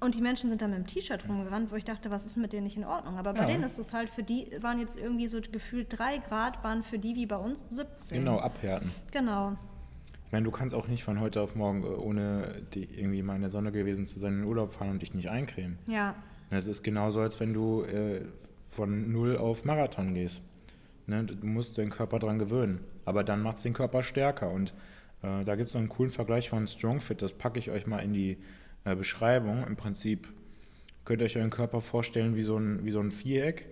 [0.00, 2.54] Und die Menschen sind da mit dem T-Shirt rumgerannt, wo ich dachte, was ist mit
[2.54, 3.18] denen nicht in Ordnung?
[3.18, 3.46] Aber bei ja.
[3.46, 6.98] denen ist es halt, für die waren jetzt irgendwie so gefühlt drei Grad, waren für
[6.98, 8.18] die wie bei uns 17.
[8.18, 8.90] Genau, abhärten.
[9.12, 9.56] Genau.
[10.24, 13.42] Ich meine, du kannst auch nicht von heute auf morgen, äh, ohne irgendwie mal in
[13.42, 15.78] der Sonne gewesen zu sein, in den Urlaub fahren und dich nicht eincremen.
[15.86, 16.14] Ja.
[16.50, 18.22] Das ist genauso, als wenn du äh,
[18.68, 20.40] von null auf Marathon gehst.
[21.06, 21.24] Ne?
[21.24, 22.80] Du musst deinen Körper daran gewöhnen.
[23.04, 24.50] Aber dann macht es den Körper stärker.
[24.50, 24.72] Und
[25.22, 27.98] äh, da gibt es noch einen coolen Vergleich von StrongFit, das packe ich euch mal
[27.98, 28.38] in die
[28.84, 29.66] äh, Beschreibung.
[29.66, 30.28] Im Prinzip
[31.04, 33.68] könnt ihr euch euren Körper vorstellen wie so, ein, wie so ein Viereck.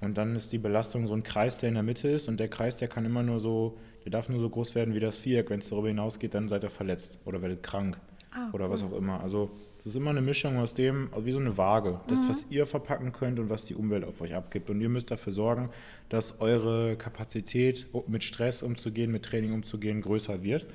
[0.00, 2.28] Und dann ist die Belastung so ein Kreis, der in der Mitte ist.
[2.28, 5.00] Und der Kreis, der kann immer nur so der darf nur so groß werden wie
[5.00, 5.50] das Viereck.
[5.50, 7.98] Wenn es darüber hinausgeht, dann seid ihr verletzt oder werdet krank
[8.32, 8.70] ah, oder cool.
[8.70, 9.20] was auch immer.
[9.20, 12.00] Also das ist immer eine Mischung aus dem, also wie so eine Waage.
[12.08, 12.28] Das, mhm.
[12.28, 14.70] was ihr verpacken könnt und was die Umwelt auf euch abgibt.
[14.70, 15.70] Und ihr müsst dafür sorgen,
[16.08, 20.66] dass eure Kapazität, mit Stress umzugehen, mit Training umzugehen, größer wird.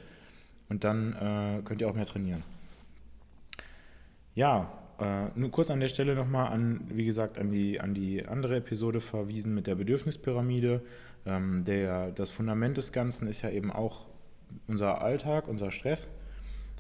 [0.70, 2.44] Und dann äh, könnt ihr auch mehr trainieren.
[4.36, 8.26] Ja, äh, nur kurz an der Stelle nochmal an, wie gesagt, an die, an die
[8.26, 10.84] andere Episode verwiesen mit der Bedürfnispyramide.
[11.26, 14.08] Ähm, der, das Fundament des Ganzen ist ja eben auch
[14.68, 16.10] unser Alltag, unser Stress.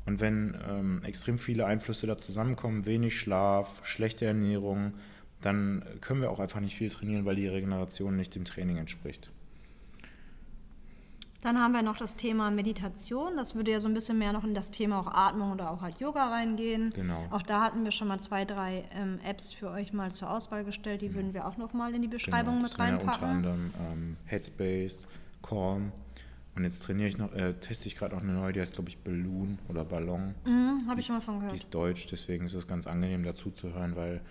[0.06, 4.94] Und wenn ähm, extrem viele Einflüsse da zusammenkommen, wenig Schlaf, schlechte Ernährung,
[5.42, 9.32] dann können wir auch einfach nicht viel trainieren, weil die Regeneration nicht dem Training entspricht.
[11.46, 13.38] Dann haben wir noch das Thema Meditation.
[13.38, 15.82] Das würde ja so ein bisschen mehr noch in das Thema auch Atmung oder auch
[15.82, 16.92] halt Yoga reingehen.
[16.96, 17.24] Genau.
[17.30, 20.64] Auch da hatten wir schon mal zwei, drei ähm, Apps für euch mal zur Auswahl
[20.64, 21.04] gestellt.
[21.04, 21.14] Die mhm.
[21.14, 23.22] würden wir auch noch mal in die Beschreibung genau, mit reinpacken.
[23.22, 25.06] Ja unter anderem ähm, Headspace,
[25.44, 25.92] Calm.
[26.56, 28.90] Und jetzt trainiere ich noch, äh, teste ich gerade noch eine neue, die heißt glaube
[28.90, 30.34] ich Balloon oder Ballon.
[30.48, 31.54] Mhm, Habe ich schon mal von gehört.
[31.54, 34.22] Die ist deutsch, deswegen ist es ganz angenehm dazu zu hören, weil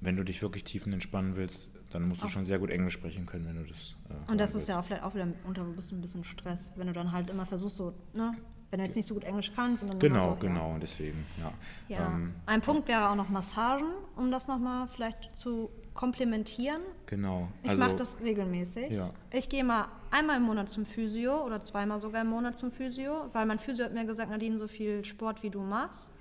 [0.00, 3.26] wenn du dich wirklich tiefen entspannen willst, dann musst du schon sehr gut Englisch sprechen
[3.26, 3.96] können, wenn du das.
[4.10, 6.92] Äh, und das ist ja auch vielleicht auch wieder unter ein bisschen, Stress, wenn du
[6.92, 8.34] dann halt immer versuchst, so, ne?
[8.70, 9.82] Wenn du jetzt nicht so gut Englisch kannst.
[9.82, 10.78] Und dann genau, so, genau, ja.
[10.78, 11.52] deswegen, ja.
[11.88, 12.06] ja.
[12.06, 16.82] Ähm, ein Punkt wäre auch noch Massagen, um das nochmal vielleicht zu komplementieren.
[17.06, 17.48] Genau.
[17.62, 18.90] Ich also, mache das regelmäßig.
[18.90, 19.10] Ja.
[19.32, 23.30] Ich gehe mal einmal im Monat zum Physio oder zweimal sogar im Monat zum Physio,
[23.32, 26.12] weil mein Physio hat mir gesagt, Nadine, so viel Sport wie du machst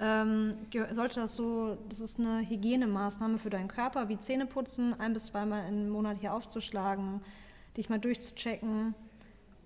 [0.00, 0.54] ähm,
[0.92, 5.26] sollte das so, das ist eine Hygienemaßnahme für deinen Körper, wie Zähne putzen, ein bis
[5.26, 7.20] zweimal im Monat hier aufzuschlagen,
[7.76, 8.94] dich mal durchzuchecken.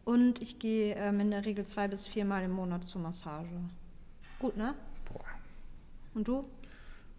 [0.04, 3.48] Und ich gehe ähm, in der Regel zwei bis viermal im Monat zur Massage.
[4.40, 4.74] Gut, ne?
[5.10, 5.24] Boah.
[6.14, 6.42] Und du?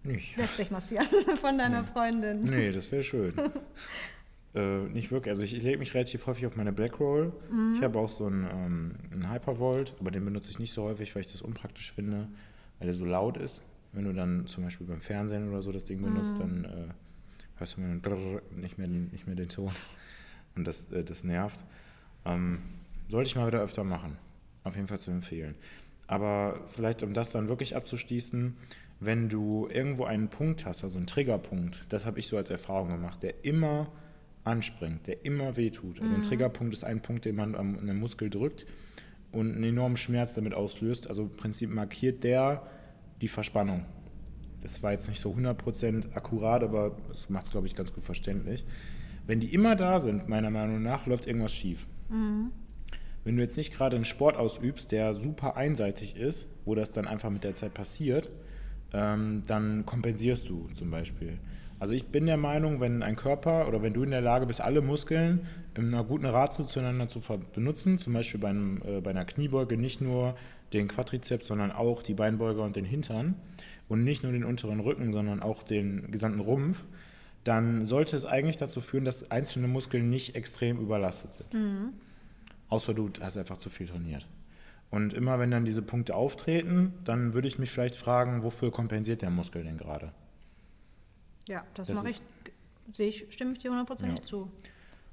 [0.04, 0.36] Nicht.
[0.38, 1.08] Lässt dich massieren
[1.42, 1.88] von deiner nee.
[1.88, 2.44] Freundin.
[2.44, 3.34] Nee, das wäre schön.
[4.56, 5.32] äh, nicht wirklich.
[5.32, 7.32] Also ich, ich lege mich relativ häufig auf meine Blackroll.
[7.50, 7.76] Mhm.
[7.78, 11.16] Ich habe auch so einen, ähm, einen Hypervolt, aber den benutze ich nicht so häufig,
[11.16, 12.28] weil ich das unpraktisch finde
[12.80, 13.64] weil er so laut ist.
[13.94, 16.64] Wenn du dann zum Beispiel beim Fernsehen oder so das Ding benutzt, mhm.
[16.64, 16.94] dann äh,
[17.58, 19.72] hörst du nicht mehr, nicht mehr den Ton.
[20.56, 21.66] Und das, äh, das nervt.
[22.26, 22.60] Ähm,
[23.08, 24.18] sollte ich mal wieder öfter machen.
[24.64, 25.56] Auf jeden Fall zu empfehlen.
[26.08, 28.58] Aber vielleicht, um das dann wirklich abzuschließen,
[29.00, 32.90] wenn du irgendwo einen Punkt hast, also einen Triggerpunkt, das habe ich so als Erfahrung
[32.90, 33.92] gemacht, der immer
[34.44, 36.00] anspringt, der immer wehtut.
[36.02, 36.24] Also ein mhm.
[36.24, 38.66] Triggerpunkt ist ein Punkt, den man an einem Muskel drückt
[39.36, 41.08] und einen enormen Schmerz damit auslöst.
[41.08, 42.64] Also im Prinzip markiert der
[43.22, 43.86] die Verspannung.
[44.62, 48.04] Das war jetzt nicht so 100% akkurat, aber das macht es, glaube ich, ganz gut
[48.04, 48.66] verständlich.
[49.28, 51.86] Wenn die immer da sind, meiner Meinung nach, läuft irgendwas schief.
[52.10, 52.52] Mhm.
[53.24, 57.08] Wenn du jetzt nicht gerade einen Sport ausübst, der super einseitig ist, wo das dann
[57.08, 58.32] einfach mit der Zeit passiert,
[58.94, 61.40] ähm, dann kompensierst du zum Beispiel.
[61.80, 64.62] Also ich bin der Meinung, wenn ein Körper oder wenn du in der Lage bist,
[64.62, 65.46] alle Muskeln
[65.76, 67.20] in einer guten Ratio zueinander zu
[67.54, 70.36] benutzen, zum Beispiel bei, einem, äh, bei einer Kniebeuge nicht nur
[70.72, 73.36] den Quadrizeps, sondern auch die Beinbeuger und den Hintern
[73.90, 76.84] und nicht nur den unteren Rücken, sondern auch den gesamten Rumpf,
[77.44, 81.54] dann sollte es eigentlich dazu führen, dass einzelne Muskeln nicht extrem überlastet sind.
[81.54, 81.94] Mhm.
[82.70, 84.28] Außer du hast einfach zu viel trainiert.
[84.90, 89.22] Und immer wenn dann diese Punkte auftreten, dann würde ich mich vielleicht fragen, wofür kompensiert
[89.22, 90.12] der Muskel denn gerade?
[91.48, 92.22] Ja, das, das mache ich,
[92.92, 94.24] sehe ich, stimme ich dir hundertprozentig ja.
[94.24, 94.52] zu.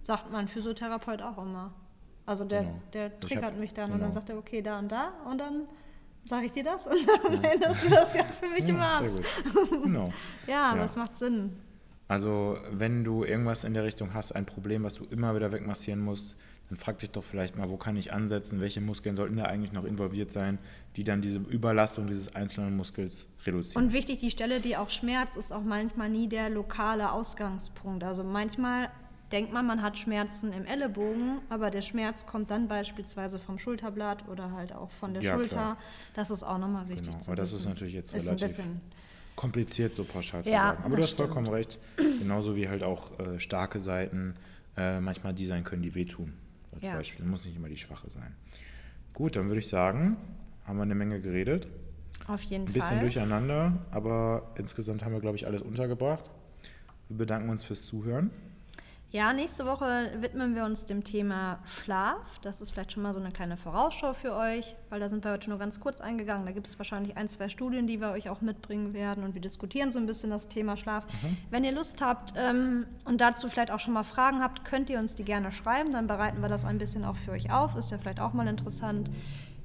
[0.02, 1.72] Sagt mein Physiotherapeut auch immer.
[2.24, 2.82] Also der, genau.
[2.92, 3.94] der triggert hab, mich dann genau.
[3.94, 4.20] und dann genau.
[4.20, 5.68] sagt er, okay, da und da und dann
[6.24, 7.50] sage ich dir das und dann ja.
[7.50, 9.00] änderst du das ja für mich ja, immer ab.
[9.00, 9.82] Sehr gut.
[9.82, 10.04] Genau.
[10.46, 11.56] ja, ja, das macht Sinn.
[12.12, 15.98] Also wenn du irgendwas in der Richtung hast, ein Problem, was du immer wieder wegmassieren
[15.98, 16.36] musst,
[16.68, 19.72] dann frag dich doch vielleicht mal, wo kann ich ansetzen, welche Muskeln sollten da eigentlich
[19.72, 20.58] noch involviert sein,
[20.96, 23.86] die dann diese Überlastung dieses einzelnen Muskels reduzieren.
[23.86, 28.04] Und wichtig, die Stelle, die auch schmerzt, ist auch manchmal nie der lokale Ausgangspunkt.
[28.04, 28.90] Also manchmal
[29.32, 34.28] denkt man, man hat Schmerzen im Ellenbogen, aber der Schmerz kommt dann beispielsweise vom Schulterblatt
[34.28, 35.56] oder halt auch von der Ja, Schulter.
[35.56, 35.76] klar.
[36.12, 37.68] Das ist auch nochmal wichtig Genau, zu aber das ist wissen.
[37.70, 38.80] natürlich jetzt Ist relativ bisschen,
[39.36, 40.84] kompliziert, so pauschal zu Ja, sagen.
[40.84, 41.78] Aber du hast vollkommen recht.
[41.96, 44.34] Genauso wie halt auch äh, starke Seiten
[44.76, 46.32] äh, manchmal die sein können, die wehtun.
[46.74, 46.94] Als Ja.
[46.96, 47.24] Beispiel.
[47.26, 48.34] Muss nicht immer die schwache sein.
[49.14, 50.16] Gut, dann würde ich sagen,
[50.64, 51.68] haben wir eine Menge geredet.
[52.28, 53.00] auf jeden Ein bisschen Fall.
[53.00, 56.30] durcheinander, aber insgesamt haben wir, glaube ich, alles untergebracht.
[57.08, 58.30] Wir bedanken uns fürs Zuhören.
[59.12, 62.38] Ja, nächste Woche widmen wir uns dem Thema Schlaf.
[62.40, 65.32] Das ist vielleicht schon mal so eine kleine Vorausschau für euch, weil da sind wir
[65.32, 66.46] heute nur ganz kurz eingegangen.
[66.46, 69.42] Da gibt es wahrscheinlich ein, zwei Studien, die wir euch auch mitbringen werden und wir
[69.42, 71.04] diskutieren so ein bisschen das Thema Schlaf.
[71.50, 74.98] Wenn ihr Lust habt ähm, und dazu vielleicht auch schon mal Fragen habt, könnt ihr
[74.98, 75.92] uns die gerne schreiben.
[75.92, 77.76] Dann bereiten wir das ein bisschen auch für euch auf.
[77.76, 79.10] Ist ja vielleicht auch mal interessant.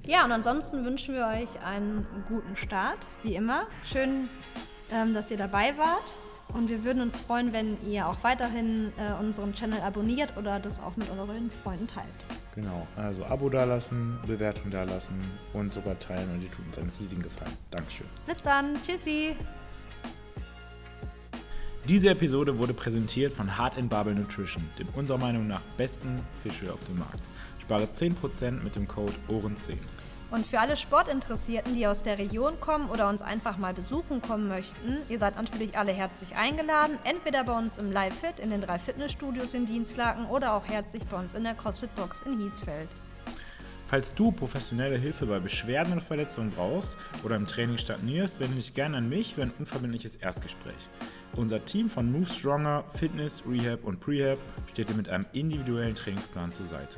[0.06, 3.68] Ja, und ansonsten wünschen wir euch einen guten Start, wie immer.
[3.86, 4.28] Schön,
[4.92, 6.16] ähm, dass ihr dabei wart.
[6.58, 10.82] Und wir würden uns freuen, wenn ihr auch weiterhin äh, unseren Channel abonniert oder das
[10.82, 12.08] auch mit euren Freunden teilt.
[12.56, 15.18] Genau, also Abo dalassen, Bewertung dalassen
[15.54, 17.54] und sogar teilen und die tut uns einen riesigen Gefallen.
[17.70, 18.08] Dankeschön.
[18.26, 18.74] Bis dann.
[18.82, 19.36] Tschüssi.
[21.88, 26.84] Diese Episode wurde präsentiert von Hard Bubble Nutrition, dem unserer Meinung nach besten Fischöl auf
[26.86, 27.22] dem Markt.
[27.62, 29.78] Spare 10% mit dem Code OHREN10.
[30.30, 34.50] Und für alle Sportinteressierten, die aus der Region kommen oder uns einfach mal besuchen kommen
[34.50, 38.60] möchten, ihr seid natürlich alle herzlich eingeladen, entweder bei uns im Live Fit in den
[38.60, 42.90] drei Fitnessstudios in Dienstlaken oder auch herzlich bei uns in der CrossFit Box in Hiesfeld.
[43.88, 48.74] Falls du professionelle Hilfe bei Beschwerden oder Verletzungen brauchst oder im Training stagnierst, wende dich
[48.74, 50.90] gerne an mich für ein unverbindliches Erstgespräch.
[51.38, 56.52] Unser Team von Move Stronger, Fitness, Rehab und Prehab steht dir mit einem individuellen Trainingsplan
[56.52, 56.98] zur Seite.